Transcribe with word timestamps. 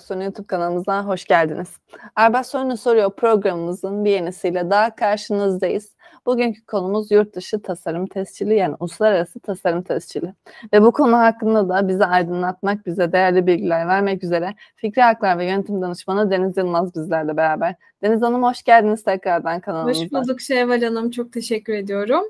Sorun 0.00 0.20
YouTube 0.20 0.46
kanalımıza 0.46 1.04
hoş 1.04 1.24
geldiniz. 1.24 1.76
Erbak 2.16 2.46
Sorun'u 2.46 2.76
soruyor 2.76 3.16
programımızın 3.16 4.04
bir 4.04 4.10
yenisiyle 4.10 4.70
daha 4.70 4.94
karşınızdayız. 4.94 5.96
Bugünkü 6.26 6.66
konumuz 6.66 7.10
yurt 7.10 7.34
dışı 7.34 7.62
tasarım 7.62 8.06
tescili 8.06 8.54
yani 8.54 8.76
uluslararası 8.80 9.40
tasarım 9.40 9.82
tescili. 9.82 10.34
Ve 10.72 10.82
bu 10.82 10.92
konu 10.92 11.18
hakkında 11.18 11.68
da 11.68 11.88
bize 11.88 12.06
aydınlatmak, 12.06 12.86
bize 12.86 13.12
değerli 13.12 13.46
bilgiler 13.46 13.88
vermek 13.88 14.24
üzere 14.24 14.54
Fikri 14.76 15.02
Haklar 15.02 15.38
ve 15.38 15.44
Yönetim 15.44 15.82
Danışmanı 15.82 16.30
Deniz 16.30 16.56
Yılmaz 16.56 16.94
bizlerle 16.94 17.36
beraber. 17.36 17.74
Deniz 18.02 18.22
Hanım 18.22 18.42
hoş 18.42 18.62
geldiniz 18.62 19.04
tekrardan 19.04 19.60
kanalımıza. 19.60 20.04
Hoş 20.04 20.12
bulduk 20.12 20.40
Şevval 20.40 20.82
Hanım. 20.82 21.10
Çok 21.10 21.32
teşekkür 21.32 21.74
ediyorum. 21.74 22.24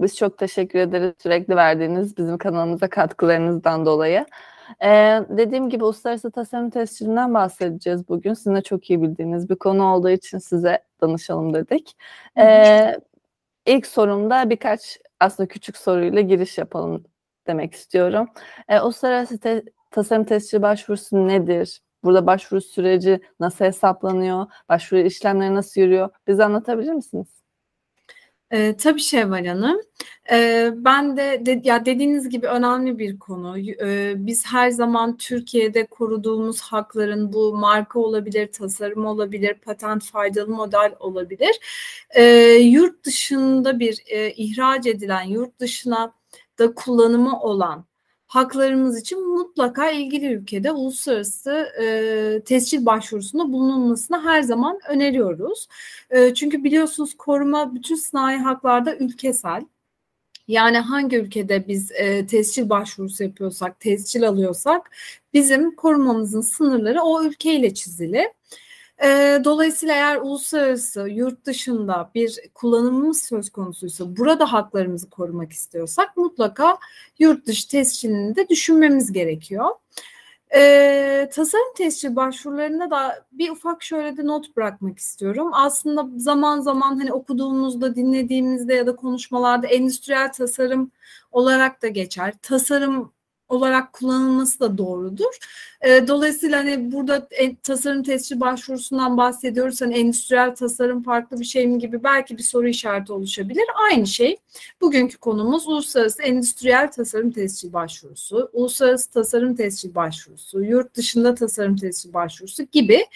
Biz 0.00 0.16
çok 0.16 0.38
teşekkür 0.38 0.78
ederiz 0.78 1.12
sürekli 1.22 1.56
verdiğiniz 1.56 2.16
bizim 2.16 2.38
kanalımıza 2.38 2.88
katkılarınızdan 2.88 3.86
dolayı. 3.86 4.26
Ee, 4.82 5.20
dediğim 5.28 5.70
gibi 5.70 5.84
uluslararası 5.84 6.30
tasarım 6.30 6.70
tescilinden 6.70 7.34
bahsedeceğiz 7.34 8.08
bugün. 8.08 8.34
Sizin 8.34 8.54
de 8.54 8.62
çok 8.62 8.90
iyi 8.90 9.02
bildiğiniz 9.02 9.50
bir 9.50 9.56
konu 9.56 9.84
olduğu 9.84 10.10
için 10.10 10.38
size 10.38 10.84
danışalım 11.00 11.54
dedik. 11.54 11.96
Ee, 12.38 12.96
ilk 13.66 13.86
sorumda 13.86 14.50
birkaç 14.50 14.98
aslında 15.20 15.48
küçük 15.48 15.76
soruyla 15.76 16.20
giriş 16.20 16.58
yapalım 16.58 17.04
demek 17.46 17.74
istiyorum. 17.74 18.28
Ee, 18.68 18.80
uluslararası 18.80 19.38
te- 19.40 19.62
tasarım 19.90 20.24
tescili 20.24 20.62
başvurusu 20.62 21.28
nedir? 21.28 21.80
Burada 22.04 22.26
başvuru 22.26 22.60
süreci 22.60 23.20
nasıl 23.40 23.64
hesaplanıyor? 23.64 24.46
Başvuru 24.68 25.00
işlemleri 25.00 25.54
nasıl 25.54 25.80
yürüyor? 25.80 26.08
Bize 26.26 26.44
anlatabilir 26.44 26.92
misiniz? 26.92 27.28
E, 28.52 28.76
tabii 28.76 29.00
Şevval 29.00 29.46
Hanım. 29.46 29.80
E, 30.32 30.70
ben 30.76 31.16
de, 31.16 31.46
de 31.46 31.60
ya 31.64 31.86
dediğiniz 31.86 32.28
gibi 32.28 32.46
önemli 32.46 32.98
bir 32.98 33.18
konu. 33.18 33.58
E, 33.58 34.14
biz 34.16 34.46
her 34.46 34.70
zaman 34.70 35.16
Türkiye'de 35.16 35.86
koruduğumuz 35.86 36.60
hakların 36.60 37.32
bu 37.32 37.54
marka 37.56 38.00
olabilir, 38.00 38.52
tasarım 38.52 39.06
olabilir, 39.06 39.54
patent 39.54 40.04
faydalı 40.04 40.48
model 40.48 40.94
olabilir. 41.00 41.60
E, 42.10 42.24
yurt 42.54 43.04
dışında 43.04 43.80
bir 43.80 44.02
e, 44.06 44.32
ihraç 44.32 44.86
edilen, 44.86 45.22
yurt 45.22 45.60
dışına 45.60 46.12
da 46.58 46.74
kullanımı 46.74 47.40
olan 47.40 47.84
haklarımız 48.30 49.00
için 49.00 49.28
mutlaka 49.28 49.90
ilgili 49.90 50.26
ülkede 50.26 50.72
uluslararası 50.72 51.50
e, 51.82 52.40
tescil 52.44 52.86
başvurusunda 52.86 53.52
bulunulmasını 53.52 54.22
her 54.24 54.42
zaman 54.42 54.80
öneriyoruz. 54.88 55.68
E, 56.10 56.34
çünkü 56.34 56.64
biliyorsunuz 56.64 57.14
koruma 57.18 57.74
bütün 57.74 57.94
sınai 57.94 58.38
haklarda 58.38 58.96
ülkesel. 58.96 59.64
Yani 60.48 60.78
hangi 60.78 61.16
ülkede 61.16 61.68
biz 61.68 61.92
e, 61.92 62.26
tescil 62.26 62.70
başvurusu 62.70 63.24
yapıyorsak, 63.24 63.80
tescil 63.80 64.28
alıyorsak 64.28 64.90
bizim 65.34 65.76
korumamızın 65.76 66.40
sınırları 66.40 67.02
o 67.02 67.24
ülkeyle 67.24 67.74
çizili. 67.74 68.32
E, 69.04 69.40
dolayısıyla 69.44 69.94
eğer 69.94 70.16
uluslararası 70.16 71.08
yurt 71.08 71.44
dışında 71.44 72.10
bir 72.14 72.38
kullanımımız 72.54 73.22
söz 73.22 73.50
konusuysa 73.50 74.16
burada 74.16 74.52
haklarımızı 74.52 75.10
korumak 75.10 75.52
istiyorsak 75.52 76.16
mutlaka 76.16 76.78
yurt 77.18 77.46
dışı 77.46 77.68
tescilini 77.68 78.36
de 78.36 78.48
düşünmemiz 78.48 79.12
gerekiyor. 79.12 79.66
E, 80.54 81.30
tasarım 81.32 81.74
tescil 81.76 82.16
başvurularında 82.16 82.90
da 82.90 83.24
bir 83.32 83.50
ufak 83.50 83.82
şöyle 83.82 84.16
de 84.16 84.26
not 84.26 84.56
bırakmak 84.56 84.98
istiyorum. 84.98 85.50
Aslında 85.52 86.08
zaman 86.16 86.60
zaman 86.60 86.98
hani 86.98 87.12
okuduğumuzda, 87.12 87.96
dinlediğimizde 87.96 88.74
ya 88.74 88.86
da 88.86 88.96
konuşmalarda 88.96 89.66
endüstriyel 89.66 90.32
tasarım 90.32 90.90
olarak 91.32 91.82
da 91.82 91.88
geçer. 91.88 92.34
Tasarım 92.42 93.12
olarak 93.50 93.92
kullanılması 93.92 94.60
da 94.60 94.78
doğrudur. 94.78 95.38
E, 95.80 96.08
dolayısıyla 96.08 96.58
hani 96.58 96.92
burada 96.92 97.28
en, 97.30 97.54
tasarım 97.54 98.02
tescil 98.02 98.40
başvurusundan 98.40 99.16
bahsediyoruz. 99.16 99.80
Hani 99.80 99.98
endüstriyel 99.98 100.54
tasarım 100.54 101.02
farklı 101.02 101.40
bir 101.40 101.44
şey 101.44 101.66
mi 101.66 101.78
gibi 101.78 102.04
belki 102.04 102.38
bir 102.38 102.42
soru 102.42 102.68
işareti 102.68 103.12
oluşabilir. 103.12 103.64
Aynı 103.90 104.06
şey. 104.06 104.36
Bugünkü 104.80 105.18
konumuz 105.18 105.68
uluslararası 105.68 106.22
endüstriyel 106.22 106.92
tasarım 106.92 107.30
tescil 107.30 107.72
başvurusu, 107.72 108.50
uluslararası 108.52 109.10
tasarım 109.10 109.56
tescil 109.56 109.94
başvurusu, 109.94 110.64
yurt 110.64 110.94
dışında 110.94 111.34
tasarım 111.34 111.76
tescil 111.76 112.12
başvurusu 112.12 112.62
gibi 112.72 113.06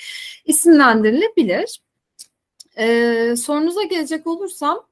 isimlendirilebilir. 0.45 1.81
E, 2.79 3.37
sorunuza 3.37 3.83
gelecek 3.83 4.27
olursam, 4.27 4.87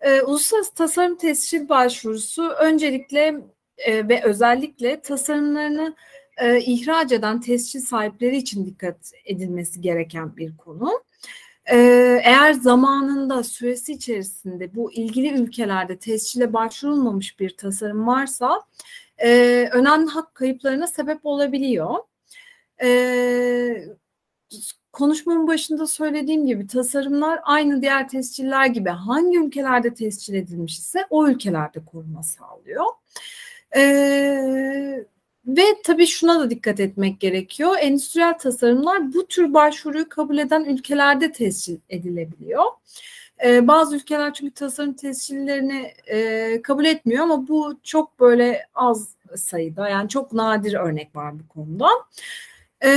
e, 0.00 0.22
uluslararası 0.22 0.74
tasarım 0.74 1.16
tescil 1.16 1.68
başvurusu 1.68 2.48
öncelikle 2.48 3.40
e, 3.78 4.08
ve 4.08 4.22
özellikle 4.24 5.00
tasarımlarını 5.00 5.94
e, 6.36 6.60
ihraç 6.60 7.12
eden 7.12 7.40
tescil 7.40 7.80
sahipleri 7.80 8.36
için 8.36 8.66
dikkat 8.66 9.12
edilmesi 9.24 9.80
gereken 9.80 10.36
bir 10.36 10.56
konu. 10.56 11.02
E, 11.66 11.76
eğer 12.24 12.52
zamanında 12.52 13.42
süresi 13.42 13.92
içerisinde 13.92 14.74
bu 14.74 14.92
ilgili 14.92 15.32
ülkelerde 15.42 15.98
tescile 15.98 16.52
başvurulmamış 16.52 17.40
bir 17.40 17.56
tasarım 17.56 18.06
varsa 18.06 18.62
e, 19.18 19.28
önemli 19.72 20.10
hak 20.10 20.34
kayıplarına 20.34 20.86
sebep 20.86 21.26
olabiliyor. 21.26 21.94
E, 22.82 23.84
konuşmamın 24.92 25.46
başında 25.46 25.86
söylediğim 25.86 26.46
gibi 26.46 26.66
tasarımlar 26.66 27.40
aynı 27.42 27.82
diğer 27.82 28.08
tesciller 28.08 28.66
gibi 28.66 28.90
hangi 28.90 29.38
ülkelerde 29.38 29.94
tescil 29.94 30.34
edilmiş 30.34 30.78
ise 30.78 31.06
o 31.10 31.28
ülkelerde 31.28 31.84
koruma 31.84 32.22
sağlıyor. 32.22 32.84
Ee, 33.76 35.04
ve 35.46 35.62
tabii 35.84 36.06
şuna 36.06 36.40
da 36.40 36.50
dikkat 36.50 36.80
etmek 36.80 37.20
gerekiyor. 37.20 37.76
Endüstriyel 37.80 38.38
tasarımlar 38.38 39.14
bu 39.14 39.26
tür 39.26 39.54
başvuruyu 39.54 40.08
kabul 40.08 40.38
eden 40.38 40.64
ülkelerde 40.64 41.32
tescil 41.32 41.78
edilebiliyor. 41.88 42.64
Ee, 43.44 43.68
bazı 43.68 43.96
ülkeler 43.96 44.34
çünkü 44.34 44.54
tasarım 44.54 44.92
tescillerini 44.92 45.92
e, 46.06 46.62
kabul 46.62 46.84
etmiyor 46.84 47.22
ama 47.22 47.48
bu 47.48 47.78
çok 47.82 48.20
böyle 48.20 48.66
az 48.74 49.16
sayıda 49.36 49.88
yani 49.88 50.08
çok 50.08 50.32
nadir 50.32 50.74
örnek 50.74 51.16
var 51.16 51.34
bu 51.38 51.48
konuda. 51.48 51.88
Ee, 52.84 52.88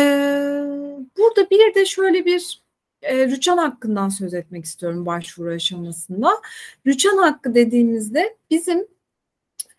burada 1.17 1.49
bir 1.49 1.75
de 1.75 1.85
şöyle 1.85 2.25
bir 2.25 2.61
e, 3.01 3.27
rüçhan 3.27 3.57
hakkından 3.57 4.09
söz 4.09 4.33
etmek 4.33 4.65
istiyorum 4.65 5.05
başvuru 5.05 5.49
aşamasında. 5.53 6.29
Rüçhan 6.87 7.17
hakkı 7.17 7.55
dediğimizde 7.55 8.37
bizim 8.51 8.87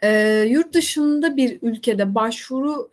e, 0.06 0.42
yurt 0.48 0.74
dışında 0.74 1.36
bir 1.36 1.58
ülkede 1.62 2.14
başvuru 2.14 2.90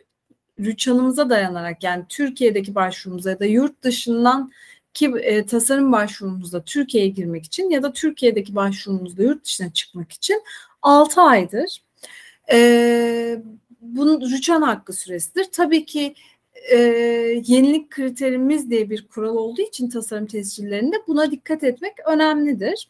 rüçhanımıza 0.60 1.30
dayanarak 1.30 1.84
yani 1.84 2.04
Türkiye'deki 2.08 2.74
başvurumuza 2.74 3.30
ya 3.30 3.40
da 3.40 3.44
yurt 3.44 3.82
dışından 3.82 4.52
ki 4.94 5.12
e, 5.22 5.46
tasarım 5.46 5.92
başvurumuzda 5.92 6.64
Türkiye'ye 6.64 7.10
girmek 7.10 7.44
için 7.44 7.70
ya 7.70 7.82
da 7.82 7.92
Türkiye'deki 7.92 8.54
başvurumuzda 8.54 9.22
yurt 9.22 9.44
dışına 9.44 9.72
çıkmak 9.72 10.12
için 10.12 10.42
6 10.82 11.20
aydır. 11.20 11.82
E, 12.52 13.42
bunun 13.80 14.20
rüçhan 14.20 14.62
hakkı 14.62 14.92
süresidir. 14.92 15.44
Tabii 15.52 15.86
ki 15.86 16.14
e, 16.72 16.78
yenilik 17.46 17.90
kriterimiz 17.90 18.70
diye 18.70 18.90
bir 18.90 19.08
kural 19.08 19.36
olduğu 19.36 19.62
için 19.62 19.88
tasarım 19.90 20.26
tescillerinde 20.26 20.96
buna 21.06 21.30
dikkat 21.30 21.64
etmek 21.64 21.92
önemlidir. 22.06 22.88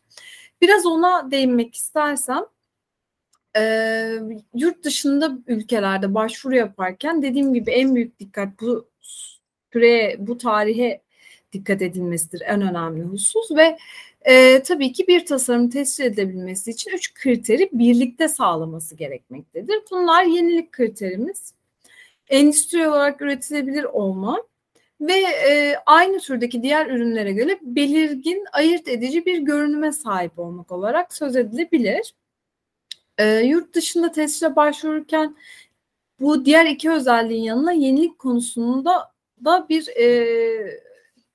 Biraz 0.61 0.87
ona 0.87 1.31
değinmek 1.31 1.75
istersem 1.75 2.45
e, 3.57 3.63
yurt 4.55 4.85
dışında 4.85 5.39
ülkelerde 5.47 6.15
başvuru 6.15 6.57
yaparken 6.57 7.23
dediğim 7.23 7.55
gibi 7.55 7.71
en 7.71 7.95
büyük 7.95 8.19
dikkat 8.21 8.61
bu 8.61 8.89
süreye, 9.73 10.17
bu 10.19 10.39
tarihe 10.39 11.01
dikkat 11.53 11.83
edilmesidir 11.83 12.43
en 12.47 12.63
önemli 12.63 13.03
husus 13.03 13.51
ve 13.51 13.79
e, 14.23 14.63
tabii 14.63 14.93
ki 14.93 15.07
bir 15.07 15.27
tasarım 15.27 15.71
tescil 15.71 16.05
edilebilmesi 16.05 16.71
için 16.71 16.91
üç 16.91 17.15
kriteri 17.15 17.71
birlikte 17.73 18.29
sağlaması 18.29 18.97
gerekmektedir. 18.97 19.77
Bunlar 19.91 20.25
yenilik 20.25 20.73
kriterimiz, 20.73 21.55
endüstri 22.29 22.89
olarak 22.89 23.23
üretilebilir 23.23 23.85
olma 23.85 24.43
ve 25.01 25.15
e, 25.49 25.77
aynı 25.87 26.19
türdeki 26.19 26.63
diğer 26.63 26.87
ürünlere 26.87 27.33
göre 27.33 27.59
belirgin, 27.63 28.45
ayırt 28.53 28.89
edici 28.89 29.27
bir 29.27 29.39
görünüme 29.39 29.93
sahip 29.93 30.39
olmak 30.39 30.73
olarak 30.73 31.15
söz 31.15 31.37
edilebilir. 31.37 32.15
E, 33.19 33.39
yurt 33.39 33.75
dışında 33.75 34.13
tescile 34.13 34.57
başvururken 34.57 35.37
bu 36.21 36.45
diğer 36.45 36.67
iki 36.67 36.91
özelliğin 36.91 37.43
yanına 37.43 37.73
yenilik 37.73 38.19
konusunda 38.19 39.13
da 39.45 39.69
bir 39.69 39.89
e, 39.89 40.81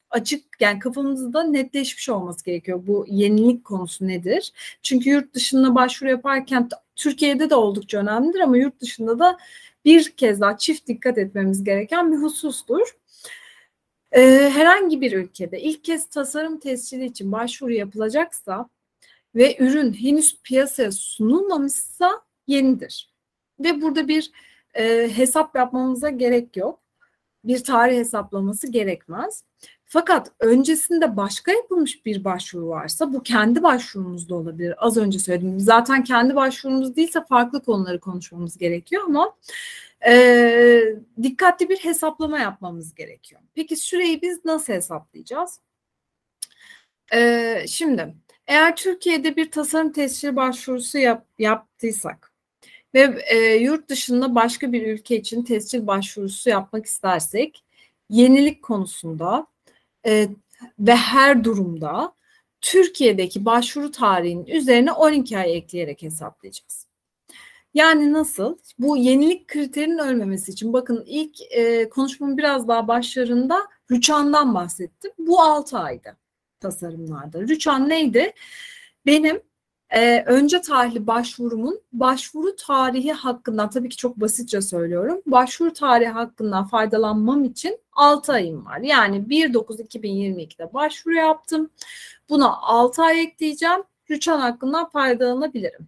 açık 0.09 0.43
yani 0.59 0.79
kafamızda 0.79 1.43
netleşmiş 1.43 2.09
olması 2.09 2.45
gerekiyor. 2.45 2.87
Bu 2.87 3.05
yenilik 3.07 3.65
konusu 3.65 4.07
nedir? 4.07 4.53
Çünkü 4.81 5.09
yurt 5.09 5.33
dışında 5.33 5.75
başvuru 5.75 6.09
yaparken 6.09 6.69
Türkiye'de 6.95 7.49
de 7.49 7.55
oldukça 7.55 7.97
önemlidir 7.97 8.39
ama 8.39 8.57
yurt 8.57 8.81
dışında 8.81 9.19
da 9.19 9.37
bir 9.85 10.09
kez 10.11 10.41
daha 10.41 10.57
çift 10.57 10.87
dikkat 10.87 11.17
etmemiz 11.17 11.63
gereken 11.63 12.11
bir 12.11 12.17
husustur. 12.17 12.95
Ee, 14.11 14.51
herhangi 14.53 15.01
bir 15.01 15.11
ülkede 15.11 15.61
ilk 15.61 15.83
kez 15.83 16.09
tasarım 16.09 16.59
tescili 16.59 17.05
için 17.05 17.31
başvuru 17.31 17.73
yapılacaksa 17.73 18.69
ve 19.35 19.57
ürün 19.59 19.93
henüz 19.93 20.41
piyasaya 20.43 20.91
sunulmamışsa 20.91 22.21
yenidir. 22.47 23.13
Ve 23.59 23.81
burada 23.81 24.07
bir 24.07 24.31
e, 24.73 25.09
hesap 25.17 25.55
yapmamıza 25.55 26.09
gerek 26.09 26.57
yok. 26.57 26.79
bir 27.43 27.63
tarih 27.63 27.97
hesaplaması 27.97 28.71
gerekmez. 28.71 29.43
Fakat 29.85 30.31
öncesinde 30.39 31.17
başka 31.17 31.51
yapılmış 31.51 32.05
bir 32.05 32.23
başvuru 32.23 32.67
varsa 32.69 33.13
bu 33.13 33.23
kendi 33.23 33.63
başvurumuz 33.63 34.29
da 34.29 34.35
olabilir. 34.35 34.75
Az 34.77 34.97
önce 34.97 35.19
söyledim. 35.19 35.59
Zaten 35.59 36.03
kendi 36.03 36.35
başvurumuz 36.35 36.95
değilse 36.95 37.25
farklı 37.29 37.63
konuları 37.63 37.99
konuşmamız 37.99 38.57
gerekiyor 38.57 39.03
ama 39.05 39.35
e, 40.07 40.81
dikkatli 41.23 41.69
bir 41.69 41.77
hesaplama 41.77 42.39
yapmamız 42.39 42.95
gerekiyor. 42.95 43.41
Peki 43.55 43.75
süreyi 43.75 44.21
biz 44.21 44.45
nasıl 44.45 44.73
hesaplayacağız? 44.73 45.59
E, 47.13 47.65
şimdi 47.67 48.15
eğer 48.49 48.75
Türkiye'de 48.75 49.35
bir 49.35 49.51
tasarım 49.51 49.91
tescili 49.91 50.35
başvurusu 50.35 50.97
yap, 50.97 51.25
yaptıysak 51.39 52.31
ve 52.93 53.23
e, 53.27 53.55
yurt 53.55 53.89
dışında 53.89 54.35
başka 54.35 54.71
bir 54.71 54.87
ülke 54.87 55.17
için 55.17 55.43
tescil 55.43 55.87
başvurusu 55.87 56.49
yapmak 56.49 56.85
istersek 56.85 57.63
yenilik 58.09 58.63
konusunda 58.63 59.47
e, 60.05 60.29
ve 60.79 60.95
her 60.95 61.43
durumda 61.43 62.13
Türkiye'deki 62.61 63.45
başvuru 63.45 63.91
tarihinin 63.91 64.45
üzerine 64.45 64.91
12 64.91 65.37
ay 65.37 65.57
ekleyerek 65.57 66.01
hesaplayacağız. 66.01 66.87
Yani 67.73 68.13
nasıl? 68.13 68.57
Bu 68.79 68.97
yenilik 68.97 69.47
kriterinin 69.47 69.97
ölmemesi 69.97 70.51
için 70.51 70.73
bakın 70.73 71.03
ilk 71.07 71.41
e, 71.51 71.89
konuşmamın 71.89 72.37
biraz 72.37 72.67
daha 72.67 72.87
başlarında 72.87 73.67
rüçhandan 73.91 74.53
bahsettim. 74.53 75.11
Bu 75.19 75.41
6 75.41 75.79
aydı 75.79 76.17
tasarımlarda. 76.59 77.41
Rüçhan 77.41 77.89
neydi? 77.89 78.33
Benim 79.05 79.41
e, 79.89 80.23
önce 80.23 80.61
tarihli 80.61 81.07
başvurumun 81.07 81.81
başvuru 81.93 82.55
tarihi 82.55 83.13
hakkından 83.13 83.69
tabii 83.69 83.89
ki 83.89 83.97
çok 83.97 84.17
basitçe 84.17 84.61
söylüyorum. 84.61 85.21
Başvuru 85.25 85.73
tarihi 85.73 86.09
hakkından 86.09 86.67
faydalanmam 86.67 87.43
için 87.43 87.79
6 87.91 88.33
ayım 88.33 88.65
var. 88.65 88.79
Yani 88.79 89.17
1.9.2022'de 89.17 90.73
başvuru 90.73 91.15
yaptım. 91.15 91.69
Buna 92.29 92.57
6 92.57 93.01
ay 93.01 93.21
ekleyeceğim. 93.21 93.83
Rüçhan 94.11 94.39
hakkından 94.39 94.89
faydalanabilirim. 94.89 95.87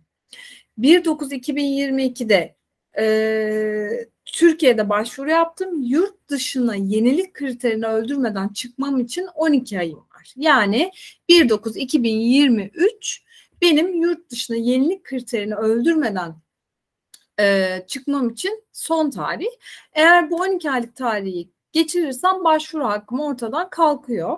1.9.2022'de 0.80 2.56
e, 2.98 4.10
Türkiye'de 4.26 4.90
başvuru 4.90 5.30
yaptım. 5.30 5.82
Yurt 5.84 6.30
dışına 6.30 6.76
yenilik 6.76 7.34
kriterini 7.34 7.88
öldürmeden 7.88 8.48
çıkmam 8.48 9.00
için 9.00 9.28
12 9.36 9.80
ayım 9.80 10.06
var. 10.22 10.34
Yani 10.36 10.92
1.9.2023 11.30 13.22
benim 13.62 14.02
yurt 14.02 14.30
dışına 14.30 14.58
yenilik 14.58 15.04
kriterini 15.04 15.56
öldürmeden 15.56 16.36
e, 17.40 17.78
çıkmam 17.88 18.30
için 18.30 18.64
son 18.74 19.10
tarih. 19.10 19.50
Eğer 19.94 20.32
bu 20.32 20.36
12 20.36 20.72
aylık 20.72 20.96
tarihi 20.96 21.52
geçirirsem 21.72 22.44
başvuru 22.44 22.86
hakkım 22.86 23.20
ortadan 23.20 23.70
kalkıyor. 23.70 24.38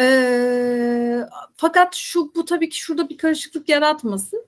E, 0.00 1.26
fakat 1.56 1.94
şu 1.94 2.34
bu 2.34 2.44
tabii 2.44 2.68
ki 2.68 2.78
şurada 2.78 3.08
bir 3.08 3.18
karışıklık 3.18 3.68
yaratmasın. 3.68 4.46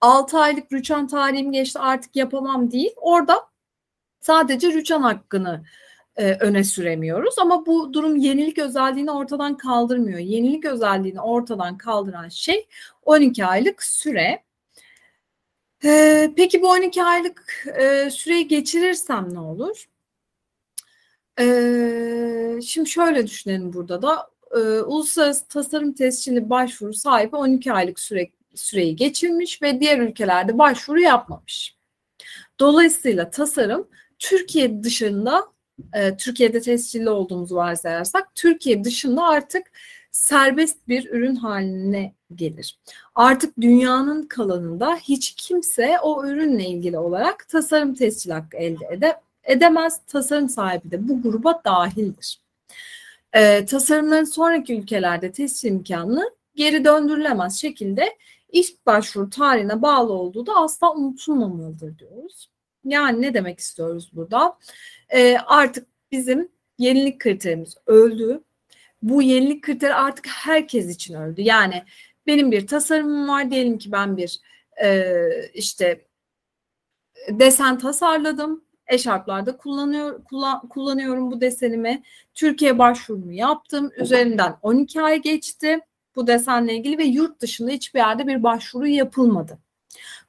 6 0.00 0.38
aylık 0.38 0.72
rüçhan 0.72 1.06
tarihim 1.06 1.52
geçti 1.52 1.78
artık 1.78 2.16
yapamam 2.16 2.70
değil. 2.70 2.90
Orada 2.96 3.48
sadece 4.20 4.72
rüçhan 4.72 5.02
hakkını 5.02 5.64
e, 6.18 6.32
öne 6.40 6.64
süremiyoruz. 6.64 7.38
Ama 7.38 7.66
bu 7.66 7.92
durum 7.92 8.16
yenilik 8.16 8.58
özelliğini 8.58 9.10
ortadan 9.10 9.56
kaldırmıyor. 9.56 10.18
Yenilik 10.18 10.64
özelliğini 10.64 11.20
ortadan 11.20 11.78
kaldıran 11.78 12.28
şey 12.28 12.66
12 13.04 13.46
aylık 13.46 13.82
süre. 13.82 14.42
E, 15.84 16.30
peki 16.36 16.62
bu 16.62 16.68
12 16.70 17.04
aylık 17.04 17.66
e, 17.80 18.10
süreyi 18.10 18.48
geçirirsem 18.48 19.34
ne 19.34 19.40
olur? 19.40 19.88
E, 21.40 22.60
şimdi 22.62 22.88
şöyle 22.88 23.26
düşünelim 23.26 23.72
burada 23.72 24.02
da. 24.02 24.30
E, 24.54 24.58
uluslararası 24.80 25.48
tasarım 25.48 25.92
tescilli 25.92 26.50
başvuru 26.50 26.94
sahibi 26.94 27.36
12 27.36 27.72
aylık 27.72 28.00
süre, 28.00 28.30
süreyi 28.54 28.96
geçirmiş 28.96 29.62
ve 29.62 29.80
diğer 29.80 29.98
ülkelerde 29.98 30.58
başvuru 30.58 31.00
yapmamış. 31.00 31.76
Dolayısıyla 32.60 33.30
tasarım 33.30 33.88
Türkiye 34.18 34.82
dışında 34.82 35.57
e, 35.94 36.16
Türkiye'de 36.16 36.60
tescilli 36.60 37.10
olduğumuzu 37.10 37.56
varsayarsak 37.56 38.34
Türkiye 38.34 38.84
dışında 38.84 39.22
artık 39.22 39.66
serbest 40.12 40.88
bir 40.88 41.10
ürün 41.10 41.34
haline 41.36 42.14
gelir. 42.34 42.78
Artık 43.14 43.60
dünyanın 43.60 44.22
kalanında 44.22 44.96
hiç 44.96 45.34
kimse 45.34 46.00
o 46.02 46.26
ürünle 46.26 46.66
ilgili 46.66 46.98
olarak 46.98 47.48
tasarım 47.48 47.94
tescil 47.94 48.30
hakkı 48.30 48.56
elde 48.56 48.86
ede, 48.90 49.20
edemez. 49.44 50.00
Tasarım 50.06 50.48
sahibi 50.48 50.90
de 50.90 51.08
bu 51.08 51.22
gruba 51.22 51.62
dahildir. 51.64 52.40
E, 53.32 53.66
tasarımların 53.66 54.24
sonraki 54.24 54.74
ülkelerde 54.78 55.32
tescil 55.32 55.68
imkanını 55.68 56.30
geri 56.54 56.84
döndürülemez 56.84 57.60
şekilde 57.60 58.16
ilk 58.52 58.86
başvuru 58.86 59.30
tarihine 59.30 59.82
bağlı 59.82 60.12
olduğu 60.12 60.46
da 60.46 60.54
asla 60.54 60.94
unutulmamalıdır 60.94 61.98
diyoruz. 61.98 62.50
Yani 62.84 63.22
ne 63.22 63.34
demek 63.34 63.58
istiyoruz 63.58 64.10
burada? 64.12 64.58
E, 65.08 65.36
artık 65.38 65.86
bizim 66.12 66.48
yenilik 66.78 67.20
kriterimiz 67.20 67.76
öldü. 67.86 68.44
Bu 69.02 69.22
yenilik 69.22 69.62
kriteri 69.62 69.94
artık 69.94 70.26
herkes 70.26 70.94
için 70.94 71.14
öldü. 71.14 71.42
Yani 71.42 71.82
benim 72.26 72.52
bir 72.52 72.66
tasarımım 72.66 73.28
var 73.28 73.50
diyelim 73.50 73.78
ki 73.78 73.92
ben 73.92 74.16
bir 74.16 74.40
e, 74.82 75.14
işte 75.54 76.06
desen 77.30 77.78
tasarladım. 77.78 78.64
Eşarplarda 78.86 79.56
kullanıyor, 79.56 80.24
kullan, 80.24 80.68
kullanıyorum 80.68 81.30
bu 81.30 81.40
desenimi. 81.40 82.02
Türkiye 82.34 82.78
başvurumu 82.78 83.32
yaptım. 83.32 83.90
Üzerinden 83.96 84.56
12 84.62 85.02
ay 85.02 85.22
geçti 85.22 85.80
bu 86.16 86.26
desenle 86.26 86.74
ilgili 86.74 86.98
ve 86.98 87.04
yurt 87.04 87.40
dışında 87.40 87.70
hiçbir 87.70 87.98
yerde 87.98 88.26
bir 88.26 88.42
başvuru 88.42 88.86
yapılmadı. 88.86 89.58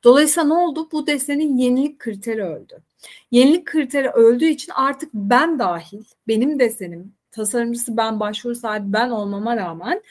Dolayısıyla 0.03 0.47
ne 0.47 0.53
oldu? 0.53 0.89
Bu 0.91 1.07
desenin 1.07 1.57
yenilik 1.57 1.99
kriteri 1.99 2.43
öldü. 2.43 2.83
Yenilik 3.31 3.65
kriteri 3.65 4.09
öldüğü 4.09 4.45
için 4.45 4.71
artık 4.75 5.13
ben 5.13 5.59
dahil, 5.59 6.03
benim 6.27 6.59
desenim, 6.59 7.13
tasarımcısı 7.31 7.97
ben, 7.97 8.19
başvuru 8.19 8.55
sahibi 8.55 8.93
ben 8.93 9.09
olmama 9.09 9.57
rağmen 9.57 10.01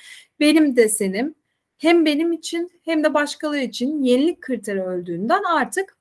benim 0.40 0.76
desenim 0.76 1.34
hem 1.78 2.06
benim 2.06 2.32
için 2.32 2.70
hem 2.84 3.04
de 3.04 3.14
başkaları 3.14 3.60
için 3.60 4.02
yenilik 4.02 4.40
kriteri 4.40 4.82
öldüğünden 4.82 5.42
artık 5.42 5.96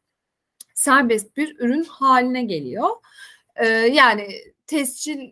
serbest 0.74 1.38
bir 1.38 1.60
ürün 1.60 1.84
haline 1.84 2.44
geliyor. 2.44 2.90
Ee, 3.56 3.68
yani 3.68 4.28
tescil 4.68 5.32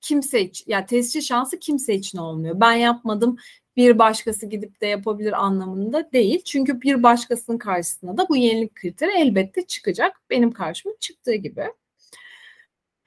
kimse 0.00 0.40
için, 0.40 0.64
yani 0.68 0.86
tescil 0.86 1.20
şansı 1.20 1.58
kimse 1.58 1.94
için 1.94 2.18
olmuyor. 2.18 2.60
Ben 2.60 2.72
yapmadım, 2.72 3.36
bir 3.76 3.98
başkası 3.98 4.46
gidip 4.46 4.80
de 4.80 4.86
yapabilir 4.86 5.44
anlamında 5.44 6.12
değil. 6.12 6.42
Çünkü 6.44 6.80
bir 6.80 7.02
başkasının 7.02 7.58
karşısına 7.58 8.16
da 8.16 8.28
bu 8.28 8.36
yenilik 8.36 8.74
kriteri 8.74 9.10
elbette 9.12 9.66
çıkacak. 9.66 10.20
Benim 10.30 10.52
karşıma 10.52 10.94
çıktığı 11.00 11.34
gibi. 11.34 11.66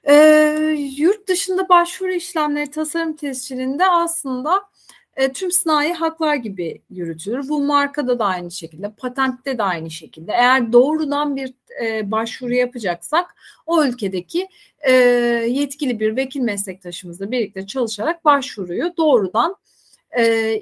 Ee, 0.08 0.76
yurt 0.96 1.28
dışında 1.28 1.68
başvuru 1.68 2.12
işlemleri 2.12 2.70
tasarım 2.70 3.16
tescilinde 3.16 3.86
aslında 3.86 4.62
e, 5.16 5.32
tüm 5.32 5.50
sınai 5.50 5.92
haklar 5.92 6.34
gibi 6.34 6.82
yürütülür. 6.90 7.48
Bu 7.48 7.62
markada 7.62 8.18
da 8.18 8.24
aynı 8.24 8.50
şekilde, 8.50 8.90
patentte 8.90 9.58
de 9.58 9.62
aynı 9.62 9.90
şekilde. 9.90 10.32
Eğer 10.32 10.72
doğrudan 10.72 11.36
bir 11.36 11.54
e, 11.82 12.10
başvuru 12.10 12.54
yapacaksak 12.54 13.34
o 13.66 13.84
ülkedeki 13.84 14.48
e, 14.80 14.92
yetkili 15.48 16.00
bir 16.00 16.16
vekil 16.16 16.40
meslektaşımızla 16.40 17.30
birlikte 17.30 17.66
çalışarak 17.66 18.24
başvuruyu 18.24 18.96
doğrudan 18.96 19.56
e, 20.18 20.54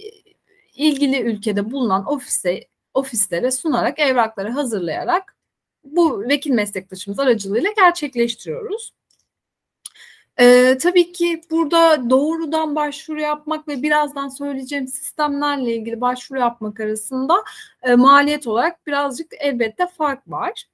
ilgili 0.74 1.20
ülkede 1.20 1.70
bulunan 1.70 2.06
ofise 2.06 2.68
ofislere 2.94 3.50
sunarak 3.50 3.98
evrakları 3.98 4.50
hazırlayarak 4.50 5.36
bu 5.84 6.20
vekil 6.20 6.50
meslektaşımız 6.50 7.18
aracılığıyla 7.18 7.70
gerçekleştiriyoruz. 7.76 8.92
Ee, 10.40 10.78
tabii 10.82 11.12
ki 11.12 11.40
burada 11.50 12.10
doğrudan 12.10 12.76
başvuru 12.76 13.20
yapmak 13.20 13.68
ve 13.68 13.82
birazdan 13.82 14.28
söyleyeceğim 14.28 14.88
sistemlerle 14.88 15.76
ilgili 15.76 16.00
başvuru 16.00 16.40
yapmak 16.40 16.80
arasında 16.80 17.34
e, 17.82 17.94
maliyet 17.94 18.46
olarak 18.46 18.86
birazcık 18.86 19.26
elbette 19.38 19.86
fark 19.86 20.30
var. 20.30 20.64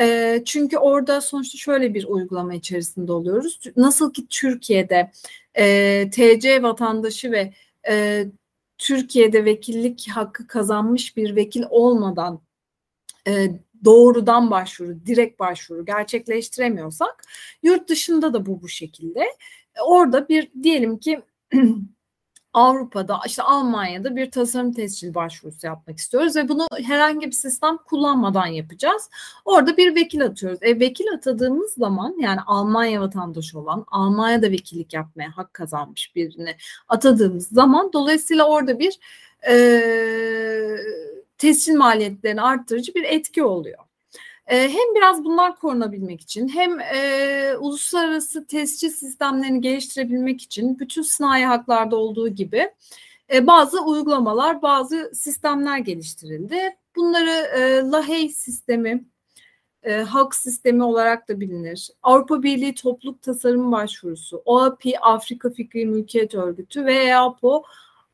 E, 0.00 0.38
çünkü 0.44 0.78
orada 0.78 1.20
sonuçta 1.20 1.58
şöyle 1.58 1.94
bir 1.94 2.04
uygulama 2.04 2.54
içerisinde 2.54 3.12
oluyoruz. 3.12 3.60
Nasıl 3.76 4.12
ki 4.12 4.26
Türkiye'de 4.30 5.10
e, 5.54 6.10
TC 6.10 6.62
vatandaşı 6.62 7.32
ve 7.32 7.52
e, 7.88 8.26
Türkiye'de 8.78 9.44
vekillik 9.44 10.08
hakkı 10.10 10.46
kazanmış 10.46 11.16
bir 11.16 11.36
vekil 11.36 11.64
olmadan 11.70 12.40
e, 13.28 13.50
doğrudan 13.84 14.50
başvuru, 14.50 15.06
direkt 15.06 15.40
başvuru 15.40 15.84
gerçekleştiremiyorsak 15.84 17.24
yurt 17.62 17.88
dışında 17.88 18.32
da 18.32 18.46
bu 18.46 18.62
bu 18.62 18.68
şekilde. 18.68 19.24
Orada 19.86 20.28
bir 20.28 20.50
diyelim 20.62 20.98
ki 20.98 21.22
Avrupa'da 22.58 23.20
işte 23.26 23.42
Almanya'da 23.42 24.16
bir 24.16 24.30
tasarım 24.30 24.72
tescil 24.72 25.14
başvurusu 25.14 25.66
yapmak 25.66 25.98
istiyoruz 25.98 26.36
ve 26.36 26.48
bunu 26.48 26.66
herhangi 26.84 27.26
bir 27.26 27.32
sistem 27.32 27.76
kullanmadan 27.76 28.46
yapacağız. 28.46 29.10
Orada 29.44 29.76
bir 29.76 29.94
vekil 29.94 30.24
atıyoruz. 30.24 30.58
E, 30.62 30.80
vekil 30.80 31.06
atadığımız 31.14 31.72
zaman 31.72 32.16
yani 32.20 32.40
Almanya 32.46 33.00
vatandaşı 33.00 33.58
olan 33.58 33.84
Almanya'da 33.88 34.50
vekillik 34.50 34.92
yapmaya 34.94 35.36
hak 35.36 35.54
kazanmış 35.54 36.16
birini 36.16 36.56
atadığımız 36.88 37.48
zaman 37.48 37.92
dolayısıyla 37.92 38.44
orada 38.48 38.78
bir 38.78 38.98
e, 39.48 39.54
tescil 41.38 41.74
maliyetlerini 41.74 42.42
arttırıcı 42.42 42.94
bir 42.94 43.04
etki 43.04 43.42
oluyor. 43.44 43.87
E, 44.48 44.68
hem 44.68 44.94
biraz 44.94 45.24
bunlar 45.24 45.56
korunabilmek 45.56 46.20
için 46.20 46.48
hem 46.48 46.80
e, 46.80 47.56
uluslararası 47.58 48.46
tescil 48.46 48.90
sistemlerini 48.90 49.60
geliştirebilmek 49.60 50.42
için 50.42 50.78
bütün 50.78 51.02
sınai 51.02 51.44
haklarda 51.44 51.96
olduğu 51.96 52.28
gibi 52.28 52.70
e, 53.32 53.46
bazı 53.46 53.84
uygulamalar, 53.84 54.62
bazı 54.62 55.10
sistemler 55.14 55.78
geliştirildi. 55.78 56.76
Bunları 56.96 57.30
e, 57.30 57.90
LAHEY 57.90 58.28
sistemi, 58.28 59.04
e, 59.82 59.94
halk 59.94 60.34
sistemi 60.34 60.82
olarak 60.82 61.28
da 61.28 61.40
bilinir. 61.40 61.90
Avrupa 62.02 62.42
Birliği 62.42 62.74
Topluluk 62.74 63.22
Tasarım 63.22 63.72
Başvurusu, 63.72 64.42
OAP 64.44 64.82
Afrika 65.00 65.50
Fikri 65.50 65.86
Mülkiyet 65.86 66.34
Örgütü 66.34 66.84
ve 66.84 66.94
EAPO 66.94 67.62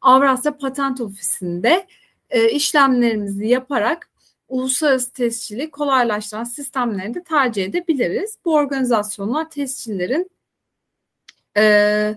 Avrasya 0.00 0.58
Patent 0.58 1.00
Ofisi'nde 1.00 1.86
e, 2.30 2.50
işlemlerimizi 2.50 3.46
yaparak 3.46 4.10
uluslararası 4.54 5.12
tescili 5.12 5.70
kolaylaştıran 5.70 6.44
sistemleri 6.44 7.14
de 7.14 7.22
tercih 7.22 7.64
edebiliriz. 7.64 8.38
Bu 8.44 8.54
organizasyonlar 8.54 9.50
tescillerin 9.50 10.30
e, 11.56 12.16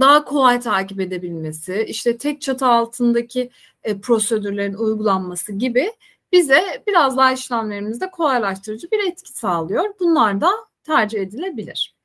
daha 0.00 0.24
kolay 0.24 0.60
takip 0.60 1.00
edebilmesi, 1.00 1.84
işte 1.88 2.18
tek 2.18 2.40
çatı 2.40 2.66
altındaki 2.66 3.50
e, 3.84 4.00
prosedürlerin 4.00 4.74
uygulanması 4.74 5.52
gibi 5.52 5.92
bize 6.32 6.82
biraz 6.86 7.16
daha 7.16 7.32
işlemlerimizde 7.32 8.10
kolaylaştırıcı 8.10 8.90
bir 8.90 9.10
etki 9.10 9.32
sağlıyor. 9.32 9.94
Bunlar 10.00 10.40
da 10.40 10.50
tercih 10.84 11.20
edilebilir. 11.20 11.96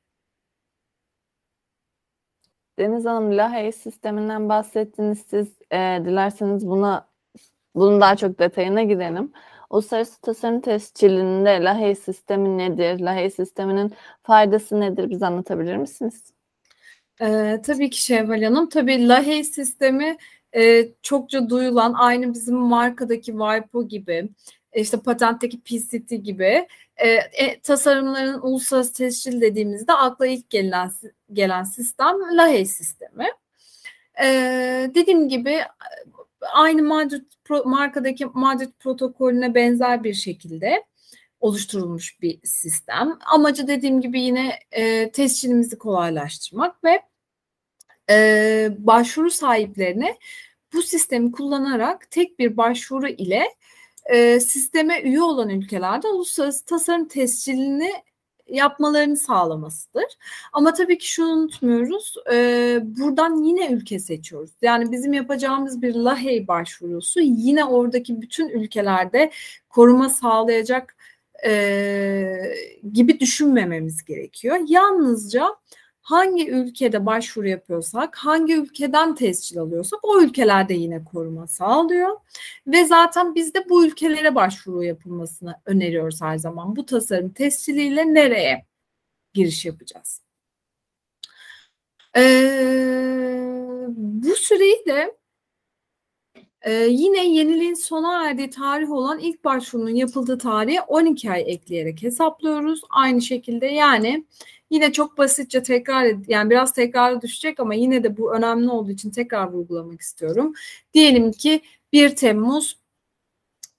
Deniz 2.80 3.06
Hanım, 3.06 3.38
LAHEY 3.38 3.72
sisteminden 3.72 4.50
bahsettiniz 4.50 5.25
siz. 5.30 5.48
E, 5.72 5.77
dilerseniz 6.06 6.68
buna 6.68 7.11
bunun 7.75 8.01
daha 8.01 8.16
çok 8.16 8.40
detayına 8.40 8.84
girelim. 8.84 9.32
Uluslararası 9.70 10.22
tasarım 10.22 10.62
tescilinde 10.62 11.63
LAHEY 11.63 11.96
sistemi 11.96 12.58
nedir? 12.58 13.00
LAHEY 13.00 13.30
sisteminin 13.30 13.94
faydası 14.24 14.80
nedir? 14.80 15.10
Bize 15.10 15.25
anlatabilir 15.25 15.78
misiniz? 15.78 16.34
Ee, 17.22 17.62
tabii 17.66 17.90
ki 17.90 18.01
Şevval 18.01 18.44
Hanım. 18.44 18.70
Tabii 18.70 19.08
LAHEY 19.08 19.44
sistemi 19.44 20.18
e, 20.56 20.88
çokça 21.01 21.50
duyulan 21.50 21.94
aynı 21.94 22.34
bizim 22.34 22.56
markadaki 22.56 23.32
WIPO 23.32 23.88
gibi 23.88 24.30
işte 24.74 24.98
patentteki 24.98 25.62
PCT 25.62 26.10
gibi 26.24 26.68
e, 26.98 27.10
e, 27.10 27.60
tasarımların 27.60 28.42
uluslararası 28.42 28.94
tescil 28.94 29.42
dediğimizde 29.42 29.94
akla 29.94 30.28
ilk 30.28 30.50
gelen 30.50 30.92
gelen 31.34 31.63
sistem 31.63 32.16
LAHEY 32.38 32.66
sistemi. 32.66 33.28
E, 34.24 34.28
dediğim 34.96 35.30
gibi 35.30 35.60
aynı 36.53 36.83
Madrid 36.83 37.25
markadaki 37.65 38.25
Madrid 38.25 38.71
protokolüne 38.79 39.55
benzer 39.55 40.03
bir 40.03 40.13
şekilde 40.13 40.83
oluşturulmuş 41.39 42.21
bir 42.21 42.39
sistem. 42.43 43.19
Amacı 43.25 43.67
dediğim 43.67 44.01
gibi 44.01 44.21
yine 44.21 44.60
e, 44.71 45.12
tescilimizi 45.12 45.77
kolaylaştırmak 45.77 46.83
ve 46.83 47.01
e, 48.10 48.69
başvuru 48.77 49.31
sahiplerine 49.31 50.17
bu 50.74 50.81
sistemi 50.81 51.31
kullanarak 51.31 52.12
tek 52.12 52.39
bir 52.39 52.57
başvuru 52.57 53.07
ile 53.07 53.43
e, 54.05 54.39
sisteme 54.39 55.01
üye 55.01 55.21
olan 55.21 55.50
ülkelerde 55.50 56.07
uluslararası 56.07 56.65
tasarım 56.65 57.07
tescilini 57.07 57.91
yapmalarını 58.51 59.17
sağlamasıdır. 59.17 60.05
Ama 60.53 60.74
tabii 60.74 60.98
ki 60.98 61.10
şunu 61.10 61.29
unutmuyoruz. 61.31 62.15
E, 62.34 62.79
buradan 62.84 63.43
yine 63.43 63.72
ülke 63.72 64.00
seçiyoruz. 64.00 64.51
Yani 64.62 64.91
bizim 64.91 65.13
yapacağımız 65.13 65.81
bir 65.81 65.96
LAHEY 65.96 66.48
başvurusu 66.48 67.20
yine 67.20 67.65
oradaki 67.65 68.22
bütün 68.22 68.50
ülkelerde 68.50 69.31
koruma 69.70 70.10
sağlayacak 70.10 70.96
e, 71.46 72.53
gibi 72.93 73.20
düşünmememiz 73.20 74.05
gerekiyor. 74.05 74.58
Yalnızca 74.67 75.55
hangi 76.12 76.50
ülkede 76.50 77.06
başvuru 77.06 77.48
yapıyorsak, 77.48 78.15
hangi 78.15 78.53
ülkeden 78.56 79.15
tescil 79.15 79.60
alıyorsak 79.60 80.00
o 80.03 80.22
ülkelerde 80.22 80.74
yine 80.74 81.03
koruma 81.03 81.48
sağlıyor. 81.48 82.18
Ve 82.68 82.86
zaten 82.86 83.36
biz 83.36 83.53
de 83.53 83.70
bu 83.70 83.86
ülkelere 83.86 84.36
başvuru 84.36 84.84
yapılmasını 84.84 85.62
öneriyoruz 85.65 86.22
her 86.22 86.38
zaman. 86.38 86.75
Bu 86.75 86.86
tasarım 86.86 87.30
tesciliyle 87.34 88.13
nereye 88.13 88.65
giriş 89.34 89.65
yapacağız? 89.65 90.22
Ee, 92.18 93.86
bu 93.89 94.36
süreyi 94.36 94.86
de 94.88 95.22
ee, 96.62 96.72
yine 96.74 97.27
yeniliğin 97.27 97.74
sona 97.74 98.30
erdiği 98.30 98.50
tarih 98.50 98.91
olan 98.91 99.20
ilk 99.20 99.44
başvurunun 99.44 99.96
yapıldığı 99.96 100.38
tarihe 100.38 100.82
12 100.82 101.32
ay 101.32 101.44
ekleyerek 101.48 102.03
hesaplıyoruz. 102.03 102.82
Aynı 102.89 103.22
şekilde 103.22 103.65
yani 103.65 104.25
Yine 104.72 104.92
çok 104.92 105.18
basitçe 105.18 105.63
tekrar 105.63 106.16
yani 106.28 106.50
biraz 106.50 106.74
tekrara 106.74 107.22
düşecek 107.22 107.60
ama 107.60 107.74
yine 107.74 108.04
de 108.04 108.18
bu 108.18 108.36
önemli 108.36 108.70
olduğu 108.70 108.92
için 108.92 109.12
tekrar 109.12 109.51
vurgulamak 109.51 110.01
istiyorum. 110.01 110.54
Diyelim 110.94 111.32
ki 111.32 111.62
1 111.94 112.16
Temmuz 112.16 112.78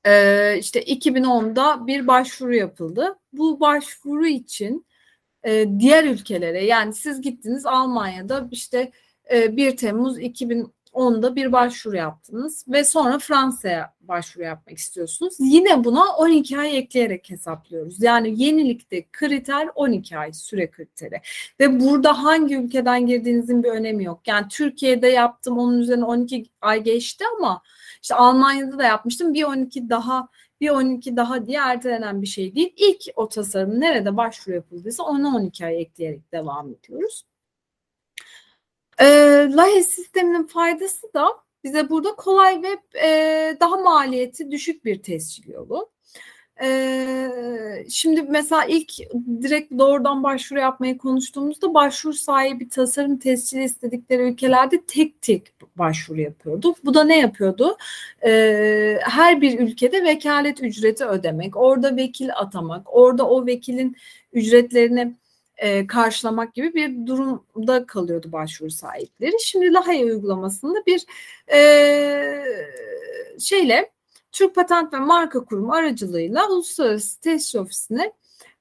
e, 0.06 0.58
işte 0.58 0.82
2010'da 0.82 1.86
bir 1.86 2.06
başvuru 2.06 2.54
yapıldı. 2.54 3.18
Bu 3.32 3.60
başvuru 3.60 4.26
için 4.26 4.86
e, 5.44 5.66
diğer 5.78 6.04
ülkelere 6.04 6.64
yani 6.64 6.94
siz 6.94 7.20
gittiniz 7.20 7.66
Almanya'da 7.66 8.48
işte 8.50 8.92
e, 9.32 9.56
1 9.56 9.76
Temmuz 9.76 10.20
2010 10.20 10.72
onda 10.92 11.36
bir 11.36 11.52
başvuru 11.52 11.96
yaptınız 11.96 12.64
ve 12.68 12.84
sonra 12.84 13.18
Fransa'ya 13.18 13.94
başvuru 14.00 14.44
yapmak 14.44 14.78
istiyorsunuz. 14.78 15.34
Yine 15.38 15.84
buna 15.84 16.16
12 16.16 16.58
ay 16.58 16.78
ekleyerek 16.78 17.30
hesaplıyoruz. 17.30 18.02
Yani 18.02 18.42
yenilikte 18.42 19.04
kriter 19.12 19.68
12 19.74 20.18
ay 20.18 20.32
süre 20.32 20.70
kriteri. 20.70 21.20
Ve 21.60 21.80
burada 21.80 22.24
hangi 22.24 22.56
ülkeden 22.56 23.06
girdiğinizin 23.06 23.62
bir 23.62 23.68
önemi 23.68 24.04
yok. 24.04 24.20
Yani 24.26 24.46
Türkiye'de 24.48 25.08
yaptım 25.08 25.58
onun 25.58 25.78
üzerine 25.78 26.04
12 26.04 26.44
ay 26.60 26.82
geçti 26.82 27.24
ama 27.38 27.62
işte 28.02 28.14
Almanya'da 28.14 28.78
da 28.78 28.84
yapmıştım 28.84 29.34
bir 29.34 29.44
12 29.44 29.90
daha 29.90 30.28
bir 30.60 30.70
12 30.70 31.16
daha 31.16 31.46
diye 31.46 31.58
ertelenen 31.58 32.22
bir 32.22 32.26
şey 32.26 32.54
değil. 32.54 32.72
İlk 32.76 33.00
o 33.16 33.28
tasarım 33.28 33.80
nerede 33.80 34.16
başvuru 34.16 34.54
yapıldıysa 34.54 35.02
ona 35.02 35.36
12 35.36 35.66
ay 35.66 35.80
ekleyerek 35.80 36.32
devam 36.32 36.74
ediyoruz. 36.74 37.24
E, 39.02 39.06
LAHE 39.56 39.82
sisteminin 39.82 40.46
faydası 40.46 41.14
da 41.14 41.28
bize 41.64 41.90
burada 41.90 42.14
kolay 42.14 42.62
ve 42.62 42.98
e, 43.06 43.56
daha 43.60 43.76
maliyeti 43.76 44.50
düşük 44.50 44.84
bir 44.84 45.02
tescil 45.02 45.48
yolu. 45.48 45.92
Ee, 46.62 47.84
şimdi 47.90 48.22
mesela 48.22 48.64
ilk 48.64 48.92
direkt 49.42 49.78
doğrudan 49.78 50.22
başvuru 50.22 50.60
yapmayı 50.60 50.98
konuştuğumuzda 50.98 51.74
başvuru 51.74 52.14
sahibi 52.14 52.68
tasarım 52.68 53.18
tescili 53.18 53.64
istedikleri 53.64 54.22
ülkelerde 54.22 54.82
tek 54.86 55.22
tek 55.22 55.52
başvuru 55.76 56.20
yapıyordu. 56.20 56.74
Bu 56.84 56.94
da 56.94 57.04
ne 57.04 57.18
yapıyordu? 57.18 57.76
Ee, 58.24 58.98
her 59.02 59.40
bir 59.40 59.58
ülkede 59.58 60.04
vekalet 60.04 60.62
ücreti 60.62 61.04
ödemek, 61.04 61.56
orada 61.56 61.96
vekil 61.96 62.28
atamak, 62.36 62.94
orada 62.96 63.28
o 63.28 63.46
vekilin 63.46 63.96
ücretlerini 64.32 65.14
e, 65.56 65.86
karşılamak 65.86 66.54
gibi 66.54 66.74
bir 66.74 67.06
durumda 67.06 67.86
kalıyordu 67.86 68.32
başvuru 68.32 68.70
sahipleri. 68.70 69.32
Şimdi 69.44 69.72
Lahey 69.72 70.04
uygulamasında 70.04 70.86
bir 70.86 71.06
e, 71.52 72.42
şeyle 73.40 73.90
Türk 74.32 74.54
Patent 74.54 74.92
ve 74.92 74.98
Marka 74.98 75.44
Kurumu 75.44 75.72
aracılığıyla 75.72 76.48
Uluslararası 76.48 77.20
Tescil 77.20 77.58
Ofisi'ne 77.58 78.12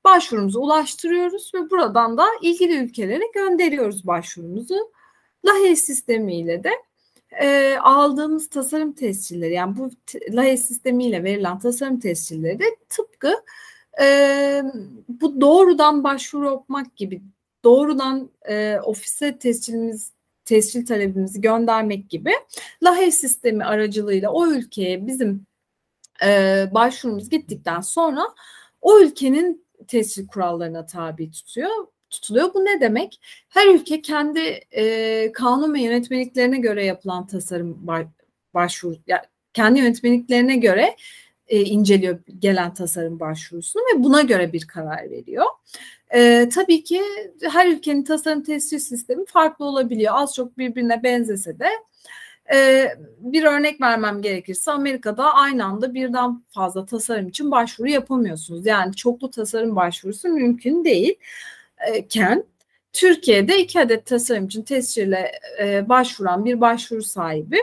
başvurumuzu 0.03 0.59
ulaştırıyoruz 0.59 1.51
ve 1.55 1.69
buradan 1.69 2.17
da 2.17 2.27
ilgili 2.41 2.77
ülkelere 2.77 3.23
gönderiyoruz 3.33 4.07
başvurumuzu. 4.07 4.91
Lahey 5.45 5.75
sistemiyle 5.75 6.63
de 6.63 6.71
e, 7.41 7.77
aldığımız 7.81 8.49
tasarım 8.49 8.91
tescilleri 8.91 9.53
yani 9.53 9.77
bu 9.77 9.89
Lahey 10.29 10.57
sistemiyle 10.57 11.23
verilen 11.23 11.59
tasarım 11.59 11.99
tescilleri 11.99 12.59
de 12.59 12.65
tıpkı 12.89 13.43
e, 14.01 14.63
bu 15.07 15.41
doğrudan 15.41 16.03
başvuru 16.03 16.45
yapmak 16.45 16.95
gibi 16.95 17.21
doğrudan 17.63 18.29
e, 18.49 18.77
ofise 18.83 19.37
tescilimiz 19.37 20.11
tescil 20.45 20.85
talebimizi 20.85 21.41
göndermek 21.41 22.09
gibi 22.09 22.31
LAHEV 22.83 23.09
sistemi 23.09 23.65
aracılığıyla 23.65 24.31
o 24.31 24.47
ülkeye 24.47 25.07
bizim 25.07 25.45
e, 26.25 26.65
başvurumuz 26.73 27.29
gittikten 27.29 27.81
sonra 27.81 28.21
o 28.81 28.99
ülkenin 28.99 29.65
tescil 29.87 30.27
kurallarına 30.27 30.85
tabi 30.85 31.31
tutuyor. 31.31 31.69
tutuluyor. 32.09 32.53
Bu 32.53 32.65
ne 32.65 32.81
demek? 32.81 33.19
Her 33.49 33.67
ülke 33.67 34.01
kendi 34.01 34.39
e, 34.71 35.31
kanun 35.31 35.73
ve 35.73 35.81
yönetmeliklerine 35.81 36.57
göre 36.57 36.85
yapılan 36.85 37.27
tasarım 37.27 37.87
başvuru, 38.53 38.95
yani 39.07 39.21
kendi 39.53 39.79
yönetmeliklerine 39.79 40.55
göre 40.55 40.95
e, 41.51 41.61
inceliyor 41.61 42.19
gelen 42.39 42.73
tasarım 42.73 43.19
başvurusunu 43.19 43.83
ve 43.83 44.03
buna 44.03 44.21
göre 44.21 44.53
bir 44.53 44.67
karar 44.67 45.09
veriyor. 45.09 45.45
E, 46.13 46.49
tabii 46.55 46.83
ki 46.83 47.01
her 47.51 47.67
ülkenin 47.67 48.03
tasarım 48.03 48.43
tescil 48.43 48.79
sistemi 48.79 49.25
farklı 49.25 49.65
olabiliyor. 49.65 50.13
Az 50.15 50.35
çok 50.35 50.57
birbirine 50.57 51.03
benzese 51.03 51.59
de 51.59 51.67
e, 52.53 52.87
bir 53.19 53.43
örnek 53.43 53.81
vermem 53.81 54.21
gerekirse 54.21 54.71
Amerika'da 54.71 55.33
aynı 55.33 55.65
anda 55.65 55.93
birden 55.93 56.43
fazla 56.49 56.85
tasarım 56.85 57.27
için 57.27 57.51
başvuru 57.51 57.89
yapamıyorsunuz. 57.89 58.65
Yani 58.65 58.95
çoklu 58.95 59.29
tasarım 59.29 59.75
başvurusu 59.75 60.29
mümkün 60.29 60.85
değil 60.85 61.15
iken 61.97 62.43
Türkiye'de 62.93 63.59
iki 63.59 63.79
adet 63.79 64.05
tasarım 64.05 64.45
için 64.45 64.63
tescille 64.63 65.31
e, 65.61 65.89
başvuran 65.89 66.45
bir 66.45 66.61
başvuru 66.61 67.03
sahibi 67.03 67.59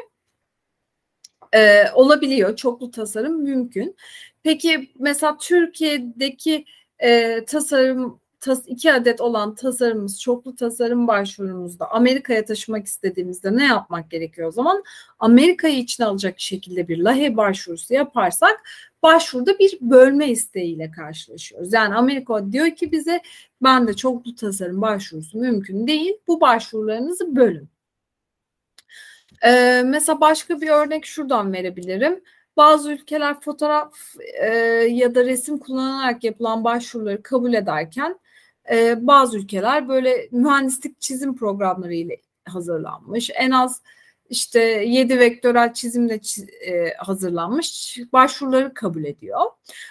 e, 1.54 1.90
olabiliyor. 1.94 2.56
Çoklu 2.56 2.90
tasarım 2.90 3.42
mümkün. 3.42 3.96
Peki 4.42 4.90
mesela 4.98 5.36
Türkiye'deki 5.38 6.64
e, 6.98 7.44
tasarım 7.44 8.20
tas, 8.40 8.62
iki 8.66 8.92
adet 8.92 9.20
olan 9.20 9.54
tasarımımız 9.54 10.20
çoklu 10.20 10.56
tasarım 10.56 11.06
başvurumuzda 11.08 11.90
Amerika'ya 11.90 12.44
taşımak 12.44 12.86
istediğimizde 12.86 13.56
ne 13.56 13.64
yapmak 13.64 14.10
gerekiyor 14.10 14.48
o 14.48 14.50
zaman? 14.52 14.84
Amerika'yı 15.18 15.78
içine 15.78 16.06
alacak 16.06 16.40
şekilde 16.40 16.88
bir 16.88 16.98
LAHE 16.98 17.36
başvurusu 17.36 17.94
yaparsak 17.94 18.60
başvuruda 19.02 19.58
bir 19.58 19.78
bölme 19.80 20.28
isteğiyle 20.30 20.90
karşılaşıyoruz. 20.90 21.72
Yani 21.72 21.94
Amerika 21.94 22.52
diyor 22.52 22.70
ki 22.70 22.92
bize 22.92 23.20
ben 23.62 23.88
de 23.88 23.94
çoklu 23.94 24.34
tasarım 24.34 24.82
başvurusu 24.82 25.38
mümkün 25.38 25.86
değil. 25.86 26.14
Bu 26.28 26.40
başvurularınızı 26.40 27.36
bölün. 27.36 27.68
Ee, 29.44 29.82
mesela 29.84 30.20
başka 30.20 30.60
bir 30.60 30.68
örnek 30.68 31.06
şuradan 31.06 31.52
verebilirim. 31.52 32.20
Bazı 32.56 32.92
ülkeler 32.92 33.40
fotoğraf 33.40 33.94
e, 34.42 34.46
ya 34.90 35.14
da 35.14 35.24
resim 35.24 35.58
kullanarak 35.58 36.24
yapılan 36.24 36.64
başvuruları 36.64 37.22
kabul 37.22 37.54
ederken 37.54 38.18
e, 38.70 39.06
bazı 39.06 39.38
ülkeler 39.38 39.88
böyle 39.88 40.28
mühendislik 40.32 41.00
çizim 41.00 41.36
programları 41.36 41.94
ile 41.94 42.16
hazırlanmış. 42.44 43.30
En 43.34 43.50
az 43.50 43.82
işte 44.30 44.60
7 44.60 45.18
vektörel 45.18 45.74
çizimle 45.74 46.20
e, 46.66 46.94
hazırlanmış 46.94 47.98
başvuruları 48.12 48.74
kabul 48.74 49.04
ediyor. 49.04 49.40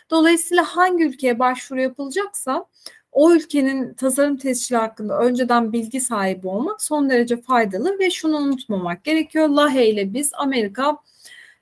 Dolayısıyla 0.10 0.64
hangi 0.64 1.04
ülkeye 1.04 1.40
başvuru 1.40 1.82
yapılacaksa 1.82 2.66
o 3.12 3.34
ülkenin 3.34 3.94
tasarım 3.94 4.38
tescili 4.38 4.78
hakkında 4.78 5.20
önceden 5.20 5.74
bilgi 5.74 6.02
sahibi 6.02 6.48
olmak 6.48 6.82
son 6.82 7.10
derece 7.10 7.42
faydalı 7.42 8.00
ve 8.00 8.12
şunu 8.12 8.38
unutmamak 8.38 9.04
gerekiyor. 9.04 9.50
LAHE 9.50 9.90
ile 9.90 10.14
biz 10.14 10.32
Amerika, 10.34 10.98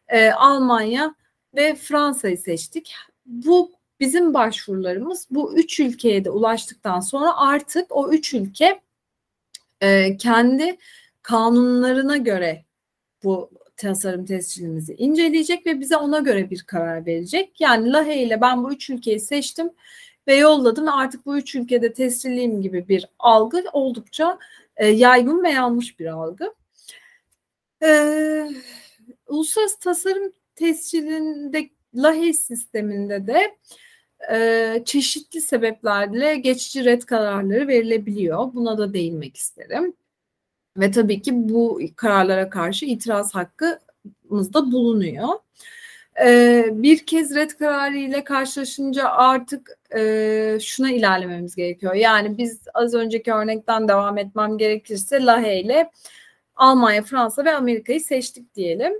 e, 0.07 0.29
Almanya 0.31 1.15
ve 1.55 1.75
Fransa'yı 1.75 2.37
seçtik. 2.37 2.93
Bu 3.25 3.71
bizim 3.99 4.33
başvurularımız 4.33 5.27
bu 5.31 5.57
üç 5.57 5.79
ülkeye 5.79 6.25
de 6.25 6.29
ulaştıktan 6.29 6.99
sonra 6.99 7.37
artık 7.37 7.85
o 7.89 8.11
üç 8.11 8.33
ülke 8.33 8.79
e, 9.81 10.17
kendi 10.17 10.77
kanunlarına 11.21 12.17
göre 12.17 12.65
bu 13.23 13.49
tasarım 13.77 14.25
tescilimizi 14.25 14.93
inceleyecek 14.93 15.65
ve 15.65 15.79
bize 15.79 15.97
ona 15.97 16.19
göre 16.19 16.49
bir 16.49 16.63
karar 16.63 17.05
verecek. 17.05 17.61
Yani 17.61 17.91
LAHE 17.91 18.23
ile 18.23 18.41
ben 18.41 18.63
bu 18.63 18.73
üç 18.73 18.89
ülkeyi 18.89 19.19
seçtim 19.19 19.69
ve 20.27 20.35
yolladım 20.35 20.87
artık 20.87 21.25
bu 21.25 21.37
üç 21.37 21.55
ülkede 21.55 21.93
tescilliyim 21.93 22.61
gibi 22.61 22.87
bir 22.87 23.09
algı 23.19 23.63
oldukça 23.73 24.39
e, 24.77 24.87
yaygın 24.87 25.43
ve 25.43 25.49
yanlış 25.49 25.99
bir 25.99 26.05
algı. 26.05 26.53
Ee, 27.83 28.47
uluslararası 29.27 29.79
tasarım 29.79 30.31
tescilinde 30.55 31.69
LAHE 31.95 32.33
sisteminde 32.33 33.27
de 33.27 33.57
e, 34.31 34.83
çeşitli 34.85 35.41
sebeplerle 35.41 36.35
geçici 36.35 36.85
red 36.85 37.01
kararları 37.01 37.67
verilebiliyor. 37.67 38.53
Buna 38.53 38.77
da 38.77 38.93
değinmek 38.93 39.37
isterim. 39.37 39.93
Ve 40.77 40.91
tabii 40.91 41.21
ki 41.21 41.49
bu 41.49 41.81
kararlara 41.95 42.49
karşı 42.49 42.85
itiraz 42.85 43.35
hakkımızda 43.35 44.71
bulunuyor. 44.71 45.29
Ee, 46.23 46.65
bir 46.71 47.05
kez 47.05 47.35
red 47.35 47.49
kararı 47.49 47.97
ile 47.97 48.23
karşılaşınca 48.23 49.09
artık 49.09 49.77
e, 49.95 50.57
şuna 50.61 50.91
ilerlememiz 50.91 51.55
gerekiyor. 51.55 51.93
Yani 51.93 52.37
biz 52.37 52.61
az 52.73 52.93
önceki 52.93 53.33
örnekten 53.33 53.87
devam 53.87 54.17
etmem 54.17 54.57
gerekirse 54.57 55.25
LAHE 55.25 55.61
ile 55.61 55.91
Almanya, 56.55 57.03
Fransa 57.03 57.45
ve 57.45 57.53
Amerika'yı 57.53 58.01
seçtik 58.01 58.55
diyelim. 58.55 58.93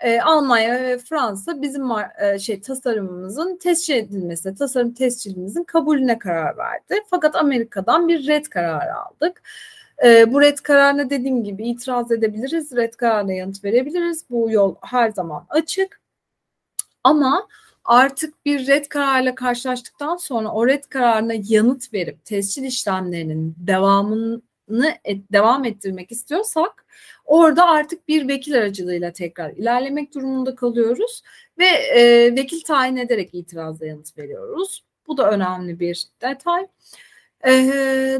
Ee, 0.00 0.20
Almanya 0.20 0.82
ve 0.82 0.98
Fransa 0.98 1.62
bizim 1.62 1.90
e, 2.22 2.38
şey 2.38 2.60
tasarımımızın 2.60 3.56
tescil 3.56 3.94
edilmesine, 3.94 4.54
tasarım 4.54 4.94
tescilimizin 4.94 5.64
kabulüne 5.64 6.18
karar 6.18 6.58
verdi. 6.58 6.94
Fakat 7.10 7.36
Amerika'dan 7.36 8.08
bir 8.08 8.26
red 8.26 8.44
kararı 8.46 8.94
aldık. 8.96 9.42
E, 10.04 10.32
bu 10.32 10.40
red 10.40 10.58
kararına 10.58 11.10
dediğim 11.10 11.44
gibi 11.44 11.68
itiraz 11.68 12.12
edebiliriz, 12.12 12.76
red 12.76 12.94
kararına 12.94 13.32
yanıt 13.32 13.64
verebiliriz. 13.64 14.24
Bu 14.30 14.50
yol 14.50 14.74
her 14.82 15.10
zaman 15.10 15.46
açık. 15.48 16.00
Ama 17.04 17.48
artık 17.84 18.44
bir 18.46 18.66
red 18.66 18.84
kararıyla 18.84 19.34
karşılaştıktan 19.34 20.16
sonra 20.16 20.48
o 20.48 20.66
red 20.66 20.84
kararına 20.84 21.32
yanıt 21.48 21.94
verip 21.94 22.24
tescil 22.24 22.64
işlemlerinin 22.64 23.54
devamını 23.58 24.42
et, 25.04 25.32
devam 25.32 25.64
ettirmek 25.64 26.12
istiyorsak 26.12 26.86
orada 27.24 27.66
artık 27.66 28.08
bir 28.08 28.28
vekil 28.28 28.58
aracılığıyla 28.58 29.12
tekrar 29.12 29.50
ilerlemek 29.50 30.14
durumunda 30.14 30.54
kalıyoruz 30.54 31.22
ve 31.58 31.66
e, 31.66 32.34
vekil 32.36 32.60
tayin 32.60 32.96
ederek 32.96 33.30
itirazla 33.32 33.86
yanıt 33.86 34.18
veriyoruz. 34.18 34.84
Bu 35.06 35.16
da 35.16 35.30
önemli 35.30 35.80
bir 35.80 36.04
detay. 36.22 36.66
E, 37.46 37.50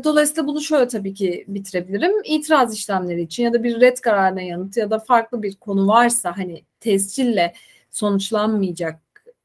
dolayısıyla 0.05 0.47
bunu 0.47 0.61
şöyle 0.61 0.89
tabii 0.89 1.15
ki 1.15 1.45
bitirebilirim. 1.49 2.13
İtiraz 2.25 2.75
işlemleri 2.75 3.23
için 3.23 3.43
ya 3.43 3.53
da 3.53 3.63
bir 3.63 3.81
red 3.81 3.97
kararına 3.97 4.43
yanıt 4.43 4.77
ya 4.77 4.91
da 4.91 4.99
farklı 4.99 5.43
bir 5.43 5.57
konu 5.57 5.89
varsa 5.89 6.37
hani 6.37 6.65
tescille 6.81 7.55
sonuçlanmayacak 7.99 9.01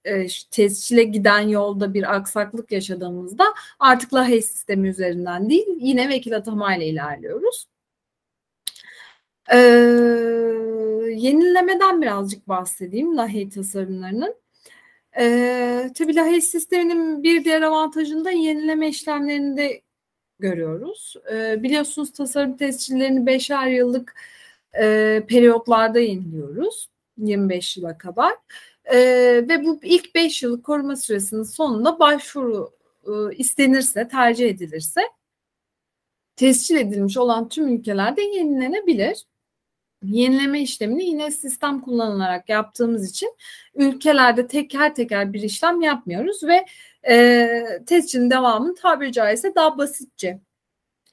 e, 0.05 0.27
tescile 0.51 1.03
giden 1.03 1.39
yolda 1.41 1.93
bir 1.93 2.15
aksaklık 2.15 2.71
yaşadığımızda 2.71 3.43
artık 3.79 4.13
LAHEY 4.13 4.41
sistemi 4.41 4.89
üzerinden 4.89 5.49
değil 5.49 5.67
yine 5.79 6.09
vekil 6.09 6.35
atamayla 6.35 6.85
ilerliyoruz. 6.85 7.67
Ee, 9.53 9.57
yenilemeden 11.15 12.01
birazcık 12.01 12.47
bahsedeyim 12.47 13.17
LAHEY 13.17 13.49
tasarımlarının. 13.49 14.35
Ee, 15.19 15.89
tabii 15.97 16.15
LAHEY 16.15 16.41
sisteminin 16.41 17.23
bir 17.23 17.43
diğer 17.45 17.61
avantajını 17.61 18.25
da 18.25 18.31
yenileme 18.31 18.89
işlemlerinde 18.89 19.81
görüyoruz. 20.39 21.15
Ee, 21.33 21.63
biliyorsunuz 21.63 22.11
tasarım 22.11 22.57
tescillerini 22.57 23.25
beşer 23.25 23.67
yıllık 23.67 24.15
e, 24.79 25.23
periyotlarda 25.27 25.99
yeniliyoruz. 25.99 26.92
25 27.17 27.77
yıla 27.77 27.97
kadar. 27.97 28.33
E, 28.85 28.97
ve 29.49 29.65
bu 29.65 29.79
ilk 29.83 30.15
5 30.15 30.43
yıllık 30.43 30.63
koruma 30.65 30.95
süresinin 30.95 31.43
sonunda 31.43 31.99
başvuru 31.99 32.71
e, 33.07 33.35
istenirse, 33.35 34.07
tercih 34.07 34.49
edilirse 34.49 35.01
tescil 36.35 36.75
edilmiş 36.75 37.17
olan 37.17 37.49
tüm 37.49 37.67
ülkelerde 37.67 38.21
yenilenebilir. 38.21 39.25
Yenileme 40.03 40.61
işlemini 40.61 41.05
yine 41.05 41.31
sistem 41.31 41.81
kullanılarak 41.81 42.49
yaptığımız 42.49 43.09
için 43.09 43.35
ülkelerde 43.75 44.47
teker 44.47 44.95
teker 44.95 45.33
bir 45.33 45.41
işlem 45.41 45.81
yapmıyoruz 45.81 46.43
ve 46.43 46.65
e, 47.09 47.63
tescilin 47.85 48.29
devamını 48.29 48.75
tabiri 48.75 49.11
caizse 49.11 49.55
daha 49.55 49.77
basitçe 49.77 50.39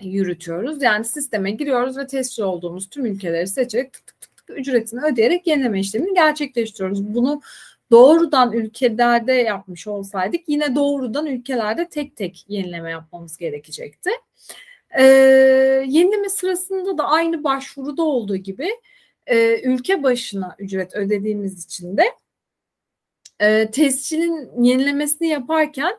yürütüyoruz. 0.00 0.82
Yani 0.82 1.04
sisteme 1.04 1.50
giriyoruz 1.50 1.96
ve 1.98 2.06
tescil 2.06 2.42
olduğumuz 2.42 2.88
tüm 2.90 3.06
ülkeleri 3.06 3.46
seçerek 3.46 3.92
tık 3.92 4.06
tık 4.06 4.19
ücretini 4.56 5.00
ödeyerek 5.00 5.46
yenileme 5.46 5.80
işlemini 5.80 6.14
gerçekleştiriyoruz. 6.14 7.14
Bunu 7.14 7.40
doğrudan 7.90 8.52
ülkelerde 8.52 9.32
yapmış 9.32 9.86
olsaydık 9.86 10.40
yine 10.46 10.74
doğrudan 10.74 11.26
ülkelerde 11.26 11.88
tek 11.88 12.16
tek 12.16 12.44
yenileme 12.48 12.90
yapmamız 12.90 13.36
gerekecekti. 13.36 14.10
Ee, 14.98 15.04
yenileme 15.86 16.28
sırasında 16.28 16.98
da 16.98 17.04
aynı 17.04 17.44
başvuruda 17.44 18.02
olduğu 18.02 18.36
gibi 18.36 18.68
e, 19.26 19.60
ülke 19.62 20.02
başına 20.02 20.56
ücret 20.58 20.94
ödediğimiz 20.94 21.64
için 21.64 21.96
de 21.96 22.04
e, 23.40 23.70
tescilin 23.70 24.64
yenilemesini 24.64 25.28
yaparken 25.28 25.92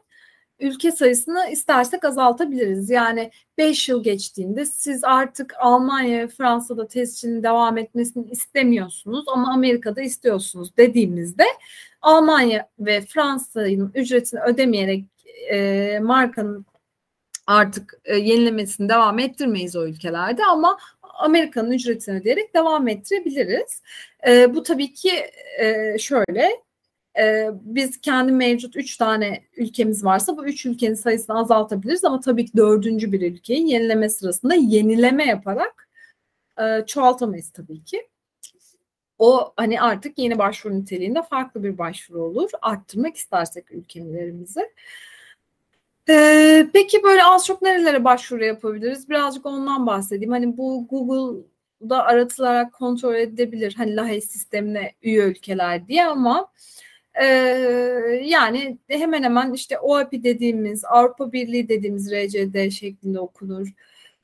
ülke 0.62 0.92
sayısını 0.92 1.50
istersek 1.52 2.06
azaltabiliriz. 2.06 2.90
Yani 2.90 3.32
5 3.58 3.90
yıl 3.90 4.04
geçtiğinde 4.04 4.66
siz 4.66 5.04
artık 5.04 5.54
Almanya 5.60 6.20
ve 6.20 6.28
Fransa'da 6.28 6.88
tescilin 6.88 7.44
devam 7.44 7.78
etmesini 7.78 8.32
istemiyorsunuz 8.32 9.26
ama 9.34 9.54
Amerika'da 9.54 10.02
istiyorsunuz 10.02 10.78
dediğimizde 10.78 11.44
Almanya 12.02 12.70
ve 12.80 13.02
Fransa'nın 13.02 13.92
ücretini 13.96 14.42
ödemeyerek 14.42 15.06
e, 15.52 16.00
markanın 16.02 16.66
artık 17.48 18.02
e, 18.06 18.16
yenilemesini 18.16 18.90
devam 18.90 19.20
ettirmeyiz 19.20 19.76
o 19.76 19.86
ülkelerde 19.86 20.46
ama 20.46 20.78
Amerika'nın 21.14 21.72
ücretini 21.72 22.20
ödeyerek 22.20 22.56
devam 22.56 22.88
ettirebiliriz. 22.88 23.82
E, 24.28 24.56
bu 24.56 24.64
tabii 24.64 24.94
ki 24.94 25.12
e, 25.60 25.98
şöyle 25.98 26.52
e, 27.20 27.50
biz 27.62 28.02
kendi 28.02 28.32
mevcut 28.32 28.76
üç 28.76 28.98
tane 28.98 29.44
ülkemiz 29.58 30.06
varsa 30.06 30.38
bu 30.38 30.46
üç 30.46 30.66
ülkenin 30.66 30.94
sayısını 30.94 31.40
azaltabiliriz 31.40 32.04
ama 32.04 32.20
tabii 32.20 32.46
ki 32.46 32.58
dördüncü 32.58 33.12
bir 33.12 33.32
ülkeyi 33.32 33.72
yenileme 33.72 34.10
sırasında 34.10 34.56
yenileme 34.56 35.26
yaparak 35.26 35.90
e, 36.62 36.86
çoğaltamayız 36.88 37.50
tabii 37.50 37.84
ki. 37.84 38.08
O 39.20 39.54
hani 39.58 39.82
artık 39.82 40.18
yeni 40.18 40.38
başvuru 40.38 40.76
niteliğinde 40.76 41.22
farklı 41.24 41.64
bir 41.64 41.78
başvuru 41.78 42.24
olur. 42.24 42.50
Arttırmak 42.62 43.16
istersek 43.16 43.72
ülkelerimizi. 43.72 44.62
Ee, 46.10 46.68
peki 46.74 47.04
böyle 47.04 47.24
az 47.24 47.46
çok 47.46 47.62
nerelere 47.62 48.04
başvuru 48.04 48.44
yapabiliriz? 48.44 49.10
Birazcık 49.10 49.46
ondan 49.46 49.86
bahsedeyim. 49.86 50.32
Hani 50.32 50.58
bu 50.58 50.88
Google'da 50.90 52.04
aratılarak 52.04 52.74
kontrol 52.74 53.16
edilebilir. 53.16 53.74
Hani 53.78 53.96
LAHES 53.96 54.30
sistemine 54.30 54.94
üye 55.02 55.24
ülkeler 55.24 55.88
diye 55.88 56.06
ama 56.06 56.52
e, 57.14 57.26
yani 58.24 58.78
hemen 58.88 59.24
hemen 59.24 59.54
işte 59.54 59.80
OAPI 59.80 60.24
dediğimiz 60.24 60.86
Avrupa 60.86 61.32
Birliği 61.32 61.70
dediğimiz 61.70 62.12
RCD 62.12 62.70
şeklinde 62.70 63.20
okunur. 63.20 63.68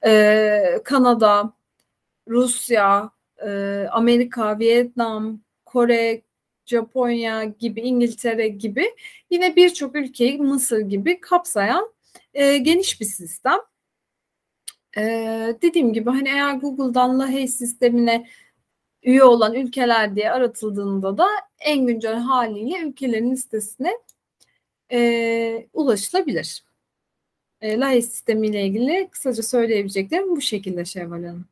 E, 0.05 0.81
Kanada, 0.83 1.53
Rusya, 2.27 3.11
e, 3.45 3.49
Amerika, 3.91 4.59
Vietnam, 4.59 5.39
Kore, 5.65 6.21
Japonya 6.65 7.43
gibi, 7.43 7.81
İngiltere 7.81 8.47
gibi 8.47 8.95
yine 9.29 9.55
birçok 9.55 9.95
ülkeyi 9.95 10.37
Mısır 10.37 10.79
gibi 10.79 11.19
kapsayan 11.19 11.93
e, 12.33 12.57
geniş 12.57 13.01
bir 13.01 13.05
sistem. 13.05 13.59
E, 14.97 15.01
dediğim 15.61 15.93
gibi 15.93 16.09
hani 16.09 16.29
eğer 16.29 16.53
Google'dan 16.55 17.19
LAHEY 17.19 17.47
sistemine 17.47 18.27
üye 19.03 19.23
olan 19.23 19.53
ülkeler 19.53 20.15
diye 20.15 20.31
aratıldığında 20.31 21.17
da 21.17 21.27
en 21.59 21.87
güncel 21.87 22.15
haliyle 22.15 22.79
ülkelerin 22.79 23.31
listesine 23.31 23.93
e, 24.91 25.67
ulaşılabilir. 25.73 26.63
E, 27.61 27.79
LAHEY 27.79 28.01
sistemiyle 28.01 28.61
ilgili 28.63 29.07
kısaca 29.11 29.43
söyleyebileceklerim 29.43 30.35
bu 30.35 30.41
şekilde 30.41 30.85
Şevval 30.85 31.23
Hanım. 31.23 31.45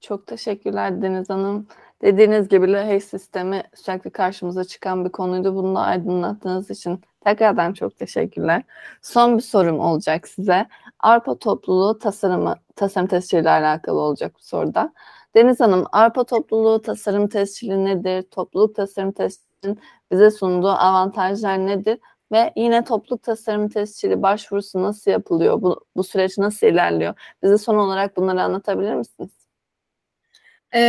Çok 0.00 0.26
teşekkürler 0.26 1.02
Deniz 1.02 1.30
Hanım. 1.30 1.66
Dediğiniz 2.02 2.48
gibi 2.48 2.72
LAHEY 2.72 3.00
sistemi 3.00 3.62
sürekli 3.74 4.10
karşımıza 4.10 4.64
çıkan 4.64 5.04
bir 5.04 5.10
konuydu. 5.10 5.54
Bunu 5.54 5.74
da 5.74 5.80
aydınlattığınız 5.80 6.70
için 6.70 7.00
tekrardan 7.24 7.72
çok 7.72 7.98
teşekkürler. 7.98 8.62
Son 9.02 9.36
bir 9.36 9.42
sorum 9.42 9.80
olacak 9.80 10.28
size. 10.28 10.66
Avrupa 11.00 11.38
topluluğu 11.38 11.98
tasarımı, 11.98 12.56
tasarım 12.76 13.06
tesciliyle 13.06 13.50
alakalı 13.50 14.00
olacak 14.00 14.32
bu 14.38 14.42
soruda. 14.42 14.92
Deniz 15.34 15.60
Hanım, 15.60 15.84
Avrupa 15.92 16.24
topluluğu 16.24 16.82
tasarım 16.82 17.28
tescili 17.28 17.84
nedir? 17.84 18.22
Topluluk 18.22 18.76
tasarım 18.76 19.12
tescilinin 19.12 19.80
bize 20.12 20.30
sunduğu 20.30 20.68
avantajlar 20.68 21.66
nedir? 21.66 21.98
Ve 22.32 22.52
yine 22.56 22.84
topluluk 22.84 23.22
tasarım 23.22 23.68
tescili 23.68 24.22
başvurusu 24.22 24.82
nasıl 24.82 25.10
yapılıyor? 25.10 25.62
Bu, 25.62 25.84
bu 25.96 26.04
süreç 26.04 26.38
nasıl 26.38 26.66
ilerliyor? 26.66 27.14
Bize 27.42 27.58
son 27.58 27.76
olarak 27.76 28.16
bunları 28.16 28.42
anlatabilir 28.42 28.94
misiniz? 28.94 29.30
Ee, 30.74 30.80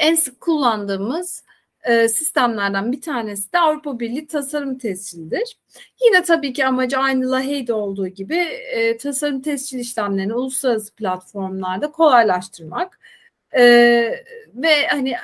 en 0.00 0.14
sık 0.14 0.40
kullandığımız 0.40 1.44
e, 1.84 2.08
sistemlerden 2.08 2.92
bir 2.92 3.00
tanesi 3.00 3.52
de 3.52 3.58
Avrupa 3.58 4.00
Birliği 4.00 4.26
tasarım 4.26 4.78
tescilidir. 4.78 5.58
Yine 6.04 6.22
tabii 6.22 6.52
ki 6.52 6.66
amacı 6.66 6.98
aynı 6.98 7.30
LAHEY'de 7.30 7.72
olduğu 7.72 8.08
gibi 8.08 8.36
e, 8.72 8.96
tasarım 8.96 9.42
tescil 9.42 9.78
işlemlerini 9.78 10.34
uluslararası 10.34 10.94
platformlarda 10.94 11.90
kolaylaştırmak 11.90 12.98
e, 13.56 13.62
ve 14.54 14.86
hani 14.90 15.14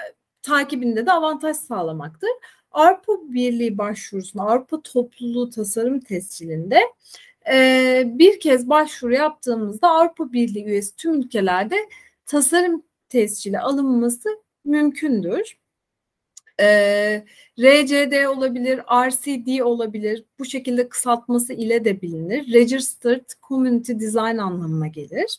takibinde 0.42 1.06
de 1.06 1.12
avantaj 1.12 1.56
sağlamaktır. 1.56 2.30
Avrupa 2.72 3.12
Birliği 3.22 3.78
başvurusunda 3.78 4.44
Avrupa 4.44 4.82
Topluluğu 4.82 5.50
Tasarım 5.50 6.00
Tescilinde 6.00 6.80
e, 7.52 8.04
bir 8.06 8.40
kez 8.40 8.68
başvuru 8.68 9.14
yaptığımızda 9.14 9.88
Avrupa 9.88 10.32
Birliği 10.32 10.64
üyesi 10.64 10.96
tüm 10.96 11.14
ülkelerde 11.14 11.76
tasarım 12.26 12.82
tescili 13.08 13.58
alınması 13.58 14.28
mümkündür. 14.64 15.60
Ee, 16.60 17.24
RCD 17.58 18.26
olabilir, 18.26 18.78
RCD 18.78 19.60
olabilir. 19.60 20.24
Bu 20.38 20.44
şekilde 20.44 20.88
kısaltması 20.88 21.52
ile 21.52 21.84
de 21.84 22.02
bilinir. 22.02 22.52
Registered 22.52 23.24
Community 23.48 23.92
Design 23.92 24.38
anlamına 24.38 24.86
gelir. 24.86 25.36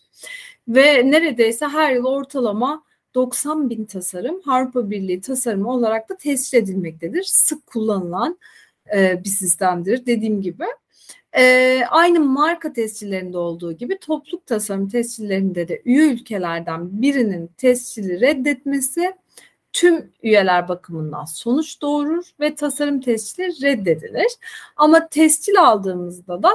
Ve 0.68 1.12
neredeyse 1.12 1.68
her 1.68 1.94
yıl 1.94 2.06
ortalama 2.06 2.84
90 3.16 3.70
bin 3.70 3.86
tasarım 3.86 4.42
Avrupa 4.48 4.90
Birliği 4.90 5.22
tasarımı 5.22 5.72
olarak 5.74 6.10
da 6.10 6.18
tescil 6.18 6.58
edilmektedir. 6.58 7.24
Sık 7.24 7.68
kullanılan 7.68 8.40
e, 8.96 9.24
bir 9.24 9.30
sistemdir 9.30 10.06
dediğim 10.06 10.42
gibi. 10.42 10.66
E, 11.38 11.82
aynı 11.90 12.20
marka 12.20 12.74
tescillerinde 12.74 13.38
olduğu 13.38 13.74
gibi 13.74 13.98
topluluk 14.00 14.46
tasarım 14.46 14.90
tescillerinde 14.90 15.68
de 15.68 15.82
üye 15.86 16.14
ülkelerden 16.14 17.02
birinin 17.02 17.48
tescili 17.48 18.22
reddetmesi 18.22 19.14
tüm 19.74 20.12
üyeler 20.24 20.68
bakımından 20.68 21.26
sonuç 21.26 21.82
doğurur 21.82 22.26
ve 22.40 22.56
tasarım 22.56 23.02
tescili 23.02 23.62
reddedilir. 23.62 24.38
Ama 24.78 25.08
tescil 25.08 25.62
aldığımızda 25.62 26.44
da 26.44 26.52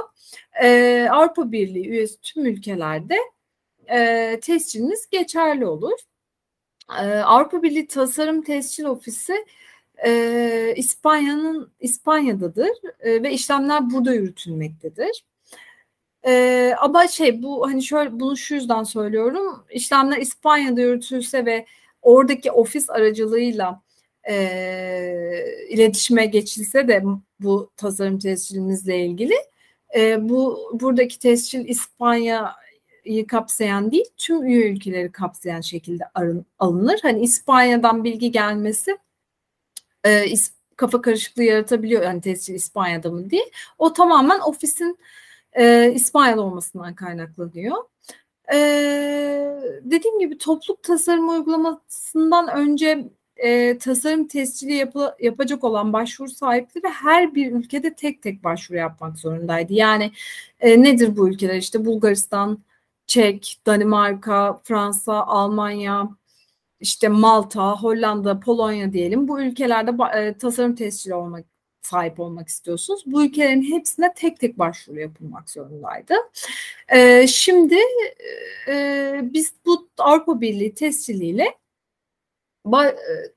e, 0.62 1.08
Avrupa 1.10 1.52
Birliği 1.52 1.88
üyesi 1.88 2.20
tüm 2.20 2.46
ülkelerde 2.46 3.16
e, 3.90 4.40
tesciliniz 4.40 5.10
geçerli 5.10 5.66
olur. 5.66 5.98
E, 7.00 7.02
Avrupa 7.02 7.62
Birliği 7.62 7.86
Tasarım 7.86 8.42
Tescil 8.42 8.84
Ofisi 8.84 9.46
e, 10.06 10.72
İspanya'nın 10.76 11.72
İspanya'dadır 11.80 12.70
e, 13.00 13.22
ve 13.22 13.32
işlemler 13.32 13.90
burada 13.90 14.14
yürütülmektedir. 14.14 15.24
E, 16.26 16.74
ama 16.80 17.08
şey 17.08 17.42
bu 17.42 17.66
hani 17.66 17.82
şöyle 17.82 18.20
bunu 18.20 18.36
şu 18.36 18.54
yüzden 18.54 18.82
söylüyorum. 18.82 19.64
İşlemler 19.70 20.18
İspanya'da 20.18 20.80
yürütülse 20.80 21.46
ve 21.46 21.66
oradaki 22.02 22.52
ofis 22.52 22.90
aracılığıyla 22.90 23.82
e, 24.28 24.36
iletişime 25.68 26.26
geçilse 26.26 26.88
de 26.88 27.02
bu 27.40 27.70
tasarım 27.76 28.18
tescilimizle 28.18 29.06
ilgili 29.06 29.34
e, 29.96 30.28
bu 30.28 30.70
buradaki 30.72 31.18
tescil 31.18 31.68
İspanya'yı 31.68 32.40
kapsayan 33.28 33.92
değil 33.92 34.04
tüm 34.16 34.46
üye 34.46 34.70
ülkeleri 34.70 35.12
kapsayan 35.12 35.60
şekilde 35.60 36.04
alınır. 36.58 36.98
Hani 37.02 37.20
İspanya'dan 37.20 38.04
bilgi 38.04 38.30
gelmesi 38.30 38.98
e, 40.06 40.24
kafa 40.76 41.00
karışıklığı 41.00 41.44
yaratabiliyor 41.44 42.02
yani 42.02 42.20
tescil 42.20 42.54
İspanya'da 42.54 43.10
mı 43.10 43.30
diye. 43.30 43.50
O 43.78 43.92
tamamen 43.92 44.40
ofisin 44.40 44.98
e, 45.52 45.92
İspanya'da 45.92 46.40
olmasından 46.42 46.94
kaynaklanıyor. 46.94 47.76
E, 48.52 48.58
dediğim 49.82 50.18
gibi 50.18 50.38
topluluk 50.38 50.82
tasarım 50.82 51.28
uygulamasından 51.28 52.48
önce 52.48 53.08
e, 53.36 53.78
tasarım 53.78 54.28
tescili 54.28 54.72
yapı, 54.74 55.16
yapacak 55.20 55.64
olan 55.64 55.92
başvuru 55.92 56.28
sahipleri 56.28 56.88
her 56.88 57.34
bir 57.34 57.52
ülkede 57.52 57.94
tek 57.94 58.22
tek 58.22 58.44
başvuru 58.44 58.78
yapmak 58.78 59.18
zorundaydı. 59.18 59.72
Yani 59.72 60.12
e, 60.60 60.82
nedir 60.82 61.16
bu 61.16 61.28
ülkeler? 61.28 61.56
İşte 61.56 61.84
Bulgaristan, 61.84 62.58
Çek, 63.06 63.60
Danimarka, 63.66 64.60
Fransa, 64.64 65.22
Almanya, 65.22 66.08
işte 66.80 67.08
Malta, 67.08 67.72
Hollanda, 67.82 68.40
Polonya 68.40 68.92
diyelim 68.92 69.28
bu 69.28 69.40
ülkelerde 69.40 70.18
e, 70.18 70.38
tasarım 70.38 70.74
tescili 70.74 71.14
olmak 71.14 71.44
sahip 71.82 72.20
olmak 72.20 72.48
istiyorsunuz. 72.48 73.02
Bu 73.06 73.24
ülkelerin 73.24 73.62
hepsine 73.62 74.12
tek 74.14 74.40
tek 74.40 74.58
başvuru 74.58 75.00
yapılmak 75.00 75.50
zorundaydı. 75.50 76.14
E, 76.88 77.26
şimdi 77.26 77.78
e, 78.68 79.20
biz 79.22 79.52
bu 79.66 79.88
Avrupa 79.98 80.40
Birliği 80.40 80.74
tesciliyle 80.74 81.54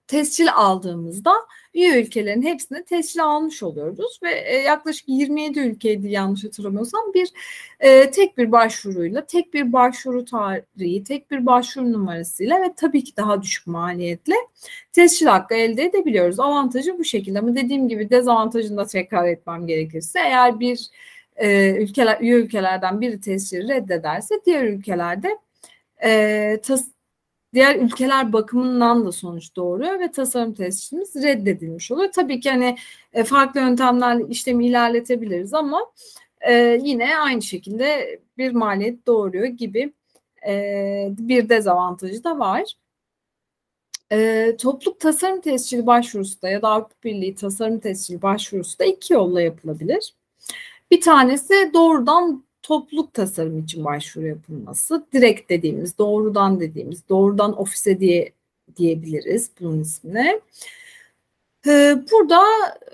tescil 0.07 0.47
aldığımızda 0.55 1.33
üye 1.73 2.01
ülkelerin 2.01 2.41
hepsine 2.41 2.83
tescil 2.83 3.23
almış 3.23 3.63
oluyoruz 3.63 4.19
ve 4.23 4.31
e, 4.31 4.57
yaklaşık 4.57 5.09
27 5.09 5.59
ülkeydi 5.59 6.07
yanlış 6.07 6.43
hatırlamıyorsam 6.43 7.01
bir 7.13 7.29
e, 7.79 8.11
tek 8.11 8.37
bir 8.37 8.51
başvuruyla, 8.51 9.25
tek 9.25 9.53
bir 9.53 9.73
başvuru 9.73 10.25
tarihi, 10.25 11.03
tek 11.03 11.31
bir 11.31 11.45
başvuru 11.45 11.93
numarasıyla 11.93 12.61
ve 12.61 12.73
tabii 12.75 13.03
ki 13.03 13.17
daha 13.17 13.41
düşük 13.41 13.67
maliyetle 13.67 14.35
tescil 14.93 15.25
hakkı 15.25 15.55
elde 15.55 15.83
edebiliyoruz. 15.83 16.39
Avantajı 16.39 16.97
bu 16.99 17.03
şekilde 17.03 17.39
ama 17.39 17.55
dediğim 17.55 17.89
gibi 17.89 18.09
dezavantajını 18.09 18.77
da 18.77 18.85
tekrar 18.85 19.27
etmem 19.27 19.67
gerekirse 19.67 20.19
eğer 20.19 20.59
bir 20.59 20.87
e, 21.35 21.69
ülkeler 21.71 22.21
üye 22.21 22.33
ülkelerden 22.35 23.01
biri 23.01 23.21
tescili 23.21 23.67
reddederse 23.67 24.35
diğer 24.45 24.63
ülkelerde 24.63 25.37
e, 26.03 26.59
diğer 27.53 27.75
ülkeler 27.75 28.33
bakımından 28.33 29.05
da 29.05 29.11
sonuç 29.11 29.55
doğuruyor 29.55 29.99
ve 29.99 30.11
tasarım 30.11 30.53
tescilimiz 30.53 31.15
reddedilmiş 31.15 31.91
oluyor. 31.91 32.11
Tabii 32.11 32.39
ki 32.39 32.49
hani 32.49 32.77
e, 33.13 33.23
farklı 33.23 33.59
yöntemlerle 33.59 34.27
işlemi 34.29 34.67
ilerletebiliriz 34.67 35.53
ama 35.53 35.91
e, 36.41 36.79
yine 36.83 37.17
aynı 37.17 37.41
şekilde 37.41 38.19
bir 38.37 38.51
maliyet 38.51 39.07
doğuruyor 39.07 39.45
gibi 39.45 39.93
e, 40.47 41.07
bir 41.19 41.49
dezavantajı 41.49 42.23
da 42.23 42.39
var. 42.39 42.73
E, 44.11 44.55
topluluk 44.57 44.99
tasarım 44.99 45.41
tescili 45.41 45.85
başvurusu 45.85 46.41
da 46.41 46.49
ya 46.49 46.61
da 46.61 46.67
Avrupa 46.69 46.95
Birliği 47.03 47.35
tasarım 47.35 47.79
tescili 47.79 48.21
başvurusu 48.21 48.79
da 48.79 48.85
iki 48.85 49.13
yolla 49.13 49.41
yapılabilir. 49.41 50.15
Bir 50.91 51.01
tanesi 51.01 51.71
doğrudan 51.73 52.43
topluluk 52.69 53.13
tasarım 53.13 53.59
için 53.59 53.85
başvuru 53.85 54.27
yapılması. 54.27 55.05
Direkt 55.13 55.49
dediğimiz, 55.49 55.97
doğrudan 55.97 56.59
dediğimiz, 56.59 57.09
doğrudan 57.09 57.59
ofise 57.61 57.99
diye 57.99 58.31
diyebiliriz 58.77 59.51
bunun 59.61 59.81
ismine. 59.81 60.41
Ee, 61.67 61.95
burada 62.11 62.43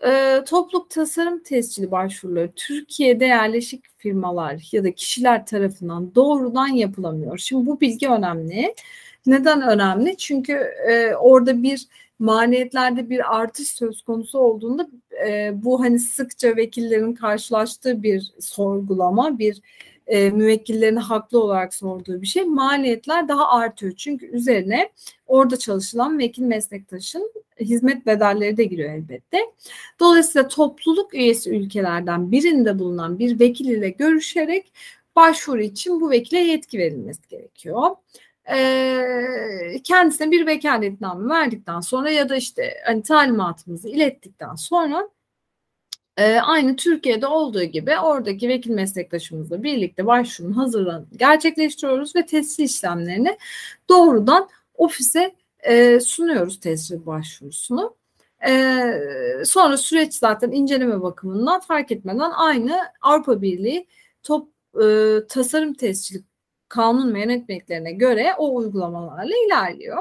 e, 0.08 0.44
topluluk 0.46 0.90
tasarım 0.90 1.44
tescili 1.44 1.92
başvuruları 1.92 2.52
Türkiye'de 2.56 3.26
yerleşik 3.26 3.84
firmalar 3.98 4.70
ya 4.72 4.84
da 4.84 4.92
kişiler 4.92 5.46
tarafından 5.46 6.16
doğrudan 6.16 6.68
yapılamıyor. 6.68 7.38
Şimdi 7.38 7.66
bu 7.66 7.82
bilgi 7.82 8.10
önemli. 8.10 8.76
Neden 9.26 9.62
önemli? 9.62 10.18
Çünkü 10.18 10.54
e, 10.90 11.16
orada 11.16 11.64
bir 11.64 11.88
maliyetlerde 12.20 13.10
bir 13.10 13.38
artış 13.40 13.68
söz 13.68 14.02
konusu 14.02 14.40
olduğunda 14.40 14.88
e, 15.28 15.52
bu 15.64 15.82
hani 15.82 16.00
sıkça 16.00 16.56
vekillerin 16.56 17.14
karşılaştığı 17.14 18.04
bir 18.04 18.34
sorgulama, 18.40 19.40
bir 19.40 19.62
e, 20.08 20.30
müvekkillerin 20.30 20.96
haklı 20.96 21.44
olarak 21.44 21.74
sorduğu 21.74 22.22
bir 22.22 22.28
şey. 22.28 22.44
Maliyetler 22.44 23.28
daha 23.28 23.48
artıyor. 23.48 23.94
Çünkü 23.98 24.26
üzerine 24.26 24.90
orada 25.28 25.60
çalışılan 25.60 26.20
vekil 26.20 26.44
meslektaşın 26.44 27.32
hizmet 27.60 28.06
bedelleri 28.06 28.58
de 28.58 28.64
giriyor 28.64 28.94
elbette. 28.94 29.40
Dolayısıyla 30.00 30.48
topluluk 30.48 31.14
üyesi 31.14 31.50
ülkelerden 31.50 32.32
birinde 32.32 32.80
bulunan 32.80 33.20
bir 33.20 33.40
vekil 33.40 33.66
ile 33.66 33.90
görüşerek 33.90 34.72
başvuru 35.16 35.62
için 35.62 36.02
bu 36.02 36.10
vekile 36.10 36.40
yetki 36.40 36.78
verilmesi 36.78 37.30
gerekiyor 37.30 37.92
e, 38.52 39.82
kendisine 39.84 40.32
bir 40.32 40.48
vekaletname 40.48 41.30
verdikten 41.30 41.80
sonra 41.80 42.10
ya 42.10 42.30
da 42.30 42.36
işte 42.36 42.74
hani 42.86 43.04
talimatımızı 43.04 43.90
ilettikten 43.90 44.56
sonra 44.56 45.10
e, 46.18 46.36
aynı 46.40 46.76
Türkiye'de 46.76 47.28
olduğu 47.28 47.64
gibi 47.64 48.00
oradaki 48.00 48.50
vekil 48.50 48.72
meslektaşımızla 48.72 49.64
birlikte 49.64 50.06
başvurunun 50.06 50.54
hazırlığını 50.54 51.06
gerçekleştiriyoruz 51.16 52.16
ve 52.16 52.26
tescil 52.26 52.64
işlemlerini 52.64 53.38
doğrudan 53.90 54.50
ofise 54.74 55.36
e, 55.60 56.00
sunuyoruz 56.00 56.60
tescil 56.60 57.06
başvurusunu. 57.06 57.96
E, 58.48 58.94
sonra 59.46 59.78
süreç 59.78 60.14
zaten 60.14 60.52
inceleme 60.52 61.02
bakımından 61.02 61.60
fark 61.60 61.92
etmeden 61.92 62.32
aynı 62.32 62.80
Avrupa 63.02 63.42
Birliği 63.42 63.88
top 64.24 64.50
e, 64.84 65.18
tasarım 65.30 65.74
tescili 65.74 66.24
kanun 66.76 67.14
ve 67.14 67.20
yönetmeliklerine 67.20 67.92
göre 67.92 68.34
o 68.38 68.56
uygulamalarla 68.56 69.34
ilerliyor. 69.48 69.98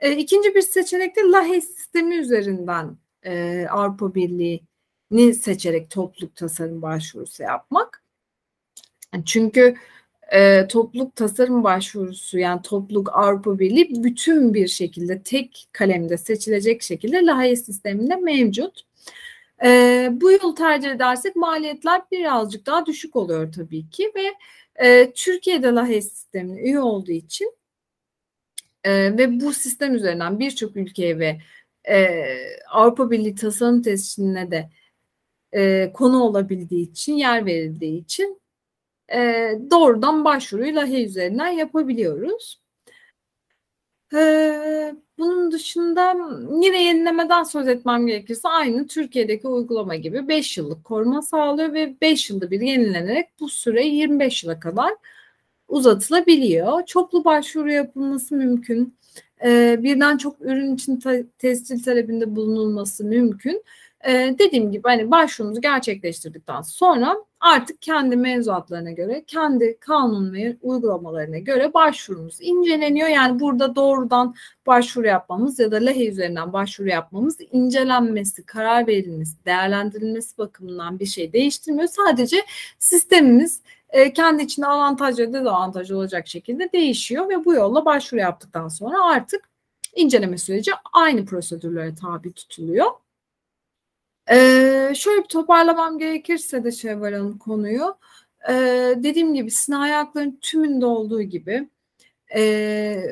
E, 0.00 0.16
ikinci 0.16 0.54
bir 0.54 0.62
seçenek 0.62 1.16
de 1.16 1.20
LAHE 1.20 1.60
sistemi 1.60 2.16
üzerinden 2.16 2.96
e, 3.22 3.66
Avrupa 3.70 4.14
Birliği'ni 4.14 5.34
seçerek 5.34 5.90
topluluk 5.90 6.36
tasarım 6.36 6.82
başvurusu 6.82 7.42
yapmak. 7.42 8.02
Çünkü 9.26 9.74
e, 10.32 10.66
topluluk 10.68 11.16
tasarım 11.16 11.64
başvurusu 11.64 12.38
yani 12.38 12.62
topluluk 12.62 13.08
Avrupa 13.12 13.58
Birliği 13.58 14.04
bütün 14.04 14.54
bir 14.54 14.68
şekilde 14.68 15.22
tek 15.22 15.68
kalemde 15.72 16.16
seçilecek 16.16 16.82
şekilde 16.82 17.26
LAHE 17.26 17.56
sisteminde 17.56 18.16
mevcut. 18.16 18.82
E, 19.64 20.08
bu 20.12 20.30
yıl 20.30 20.56
tercih 20.56 20.90
edersek 20.90 21.36
maliyetler 21.36 22.02
birazcık 22.12 22.66
daha 22.66 22.86
düşük 22.86 23.16
oluyor 23.16 23.52
tabii 23.52 23.90
ki 23.90 24.12
ve 24.16 24.34
e, 24.80 25.12
Türkiye'de 25.12 25.68
LAHES 25.68 26.12
sistemine 26.12 26.60
üye 26.60 26.80
olduğu 26.80 27.12
için 27.12 27.54
e, 28.84 29.18
ve 29.18 29.40
bu 29.40 29.52
sistem 29.52 29.94
üzerinden 29.94 30.38
birçok 30.38 30.76
ülkeye 30.76 31.18
ve 31.18 31.38
e, 31.88 32.16
Avrupa 32.70 33.10
Birliği 33.10 33.34
tasarım 33.34 33.82
tescilline 33.82 34.50
de 34.50 34.70
e, 35.52 35.92
konu 35.92 36.22
olabildiği 36.22 36.90
için, 36.90 37.14
yer 37.14 37.46
verildiği 37.46 38.00
için 38.00 38.40
e, 39.12 39.18
doğrudan 39.70 40.24
başvuruyu 40.24 40.74
LAHE 40.74 41.04
üzerinden 41.04 41.48
yapabiliyoruz. 41.48 42.60
Bunun 44.12 44.20
dışında 45.60 46.16
yine 46.62 46.82
yenilemeden 46.82 47.42
söz 47.42 47.68
etmem 47.68 48.06
gerekirse 48.06 48.48
aynı 48.48 48.86
Türkiye'deki 48.86 49.48
uygulama 49.48 49.96
gibi 49.96 50.28
5 50.28 50.58
yıllık 50.58 50.84
koruma 50.84 51.22
sağlıyor 51.22 51.72
ve 51.72 52.00
5 52.00 52.30
yılda 52.30 52.50
bir 52.50 52.60
yenilenerek 52.60 53.28
bu 53.40 53.48
süre 53.48 53.86
25 53.86 54.44
yıla 54.44 54.60
kadar 54.60 54.90
uzatılabiliyor. 55.68 56.86
Çoklu 56.86 57.24
başvuru 57.24 57.72
yapılması 57.72 58.34
mümkün. 58.34 58.94
Ee, 59.44 59.80
birden 59.82 60.16
çok 60.16 60.40
ürün 60.40 60.74
için 60.74 61.00
tescil 61.38 61.82
talebinde 61.82 62.36
bulunulması 62.36 63.04
mümkün. 63.04 63.64
Ee, 64.08 64.34
dediğim 64.38 64.72
gibi 64.72 64.82
hani 64.82 65.10
başvurumuzu 65.10 65.60
gerçekleştirdikten 65.60 66.62
sonra 66.62 67.16
artık 67.40 67.82
kendi 67.82 68.16
mevzuatlarına 68.16 68.90
göre, 68.90 69.24
kendi 69.26 69.76
kanun 69.80 70.32
ve 70.32 70.56
uygulamalarına 70.62 71.38
göre 71.38 71.74
başvurumuz 71.74 72.36
inceleniyor. 72.40 73.08
Yani 73.08 73.40
burada 73.40 73.76
doğrudan 73.76 74.34
başvuru 74.66 75.06
yapmamız 75.06 75.58
ya 75.58 75.72
da 75.72 75.76
lehe 75.76 76.08
üzerinden 76.08 76.52
başvuru 76.52 76.88
yapmamız 76.88 77.38
incelenmesi, 77.52 78.46
karar 78.46 78.86
verilmesi, 78.86 79.44
değerlendirilmesi 79.46 80.38
bakımından 80.38 81.00
bir 81.00 81.06
şey 81.06 81.32
değiştirmiyor. 81.32 81.88
Sadece 81.88 82.36
sistemimiz 82.78 83.60
e, 83.90 84.12
kendi 84.12 84.42
içinde 84.42 84.66
avantaj 84.66 85.18
ve 85.18 85.32
dezavantaj 85.32 85.90
olacak 85.90 86.28
şekilde 86.28 86.72
değişiyor 86.72 87.28
ve 87.28 87.44
bu 87.44 87.54
yolla 87.54 87.84
başvuru 87.84 88.20
yaptıktan 88.20 88.68
sonra 88.68 89.04
artık 89.04 89.50
inceleme 89.96 90.38
süreci 90.38 90.72
aynı 90.92 91.24
prosedürlere 91.24 91.94
tabi 91.94 92.32
tutuluyor. 92.32 92.86
Ee, 94.30 94.92
şöyle 94.94 95.22
bir 95.22 95.28
toparlamam 95.28 95.98
gerekirse 95.98 96.64
de 96.64 96.72
Şevval 96.72 97.12
Hanım 97.12 97.38
konuyu. 97.38 97.98
Ee, 98.48 98.94
dediğim 98.96 99.34
gibi 99.34 99.50
sinayi 99.50 99.94
hakların 99.94 100.38
tümünde 100.42 100.86
olduğu 100.86 101.22
gibi 101.22 101.68
e, 102.36 103.02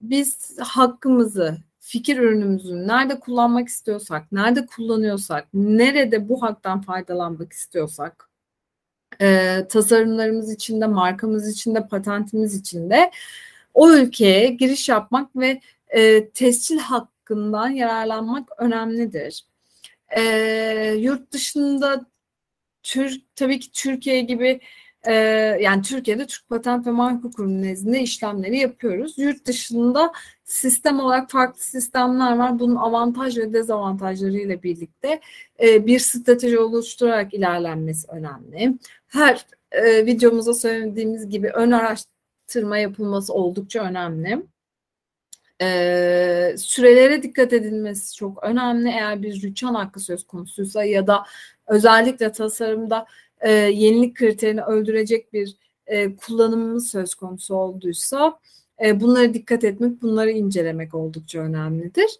biz 0.00 0.58
hakkımızı, 0.60 1.58
fikir 1.80 2.18
ürünümüzü 2.18 2.88
nerede 2.88 3.20
kullanmak 3.20 3.68
istiyorsak, 3.68 4.32
nerede 4.32 4.66
kullanıyorsak, 4.66 5.48
nerede 5.54 6.28
bu 6.28 6.42
haktan 6.42 6.80
faydalanmak 6.82 7.52
istiyorsak, 7.52 8.30
e, 9.20 9.58
tasarımlarımız 9.68 10.52
içinde, 10.52 10.86
markamız 10.86 11.48
içinde, 11.50 11.88
patentimiz 11.88 12.54
içinde 12.54 13.10
o 13.74 13.92
ülkeye 13.92 14.48
giriş 14.50 14.88
yapmak 14.88 15.36
ve 15.36 15.60
e, 15.88 16.30
tescil 16.30 16.78
hakkından 16.78 17.70
yararlanmak 17.70 18.48
önemlidir. 18.58 19.44
E, 20.16 20.22
yurt 20.98 21.32
dışında 21.32 22.06
Türk 22.82 23.36
tabii 23.36 23.60
ki 23.60 23.72
Türkiye 23.72 24.20
gibi 24.20 24.60
e, 25.06 25.12
yani 25.60 25.82
Türkiye'de 25.82 26.26
Türk 26.26 26.48
Patent 26.48 26.86
ve 26.86 26.90
Marka 26.90 27.30
Kurumu 27.30 27.62
nezdinde 27.62 28.00
işlemleri 28.00 28.58
yapıyoruz. 28.58 29.18
Yurt 29.18 29.46
dışında 29.46 30.12
sistem 30.44 31.00
olarak 31.00 31.30
farklı 31.30 31.62
sistemler 31.62 32.36
var. 32.36 32.58
Bunun 32.58 32.76
avantaj 32.76 33.38
ve 33.38 33.52
dezavantajları 33.52 34.38
ile 34.38 34.62
birlikte 34.62 35.20
e, 35.62 35.86
bir 35.86 35.98
strateji 35.98 36.58
oluşturarak 36.58 37.34
ilerlenmesi 37.34 38.08
önemli. 38.10 38.74
Her 39.08 39.46
e, 39.72 40.06
videomuzda 40.06 40.54
söylediğimiz 40.54 41.28
gibi 41.28 41.48
ön 41.48 41.70
araştırma 41.70 42.78
yapılması 42.78 43.32
oldukça 43.32 43.84
önemli. 43.84 44.42
E, 45.62 46.54
sürelere 46.58 47.22
dikkat 47.22 47.52
edilmesi 47.52 48.16
çok 48.16 48.44
önemli. 48.44 48.88
Eğer 48.88 49.22
bir 49.22 49.42
rüçhan 49.42 49.74
hakkı 49.74 50.00
söz 50.00 50.26
konusuysa 50.26 50.84
ya 50.84 51.06
da 51.06 51.24
özellikle 51.66 52.32
tasarımda 52.32 53.06
e, 53.40 53.50
yenilik 53.52 54.16
kriterini 54.16 54.62
öldürecek 54.62 55.32
bir 55.32 55.56
e, 55.86 56.16
kullanımımız 56.16 56.90
söz 56.90 57.14
konusu 57.14 57.54
olduysa 57.54 58.38
e, 58.84 59.00
bunlara 59.00 59.34
dikkat 59.34 59.64
etmek, 59.64 60.02
bunları 60.02 60.30
incelemek 60.30 60.94
oldukça 60.94 61.40
önemlidir. 61.40 62.10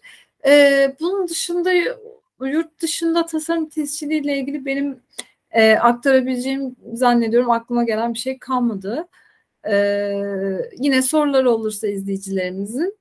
E, 0.47 0.95
bunun 0.99 1.27
dışında 1.27 1.71
yurt 2.41 2.81
dışında 2.81 3.25
tasarım 3.25 3.69
tesciliyle 3.69 4.37
ilgili 4.37 4.65
benim 4.65 4.99
e, 5.51 5.75
aktarabileceğim 5.75 6.75
zannediyorum 6.93 7.51
aklıma 7.51 7.83
gelen 7.83 8.13
bir 8.13 8.19
şey 8.19 8.39
kalmadı. 8.39 9.07
E, 9.69 9.75
yine 10.79 11.01
soruları 11.01 11.51
olursa 11.51 11.87
izleyicilerimizin 11.87 12.96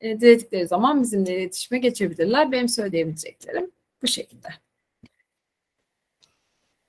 e, 0.00 0.20
diledikleri 0.20 0.66
zaman 0.66 1.02
bizimle 1.02 1.38
iletişime 1.38 1.78
geçebilirler. 1.78 2.52
Benim 2.52 2.68
söyleyebileceklerim 2.68 3.70
bu 4.02 4.06
şekilde. 4.06 4.48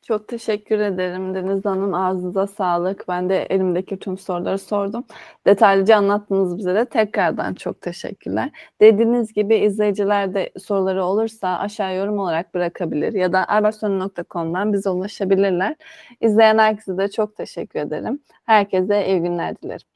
Çok 0.09 0.27
teşekkür 0.27 0.79
ederim 0.79 1.35
Deniz 1.35 1.65
Hanım. 1.65 1.93
Ağzınıza 1.93 2.47
sağlık. 2.47 3.07
Ben 3.07 3.29
de 3.29 3.43
elimdeki 3.43 3.99
tüm 3.99 4.17
soruları 4.17 4.57
sordum. 4.57 5.05
Detaylıca 5.45 5.97
anlattınız 5.97 6.57
bize 6.57 6.75
de. 6.75 6.85
Tekrardan 6.85 7.53
çok 7.53 7.81
teşekkürler. 7.81 8.49
Dediğiniz 8.81 9.33
gibi 9.33 9.55
izleyiciler 9.55 10.33
de 10.33 10.51
soruları 10.59 11.03
olursa 11.03 11.57
aşağı 11.59 11.95
yorum 11.95 12.19
olarak 12.19 12.53
bırakabilir 12.53 13.13
ya 13.13 13.33
da 13.33 13.47
albertsonu.com'dan 13.47 14.73
bize 14.73 14.89
ulaşabilirler. 14.89 15.75
İzleyen 16.21 16.57
herkese 16.57 16.97
de 16.97 17.07
çok 17.11 17.35
teşekkür 17.35 17.79
ederim. 17.79 18.19
Herkese 18.45 19.07
iyi 19.07 19.19
günler 19.19 19.61
dilerim. 19.61 19.87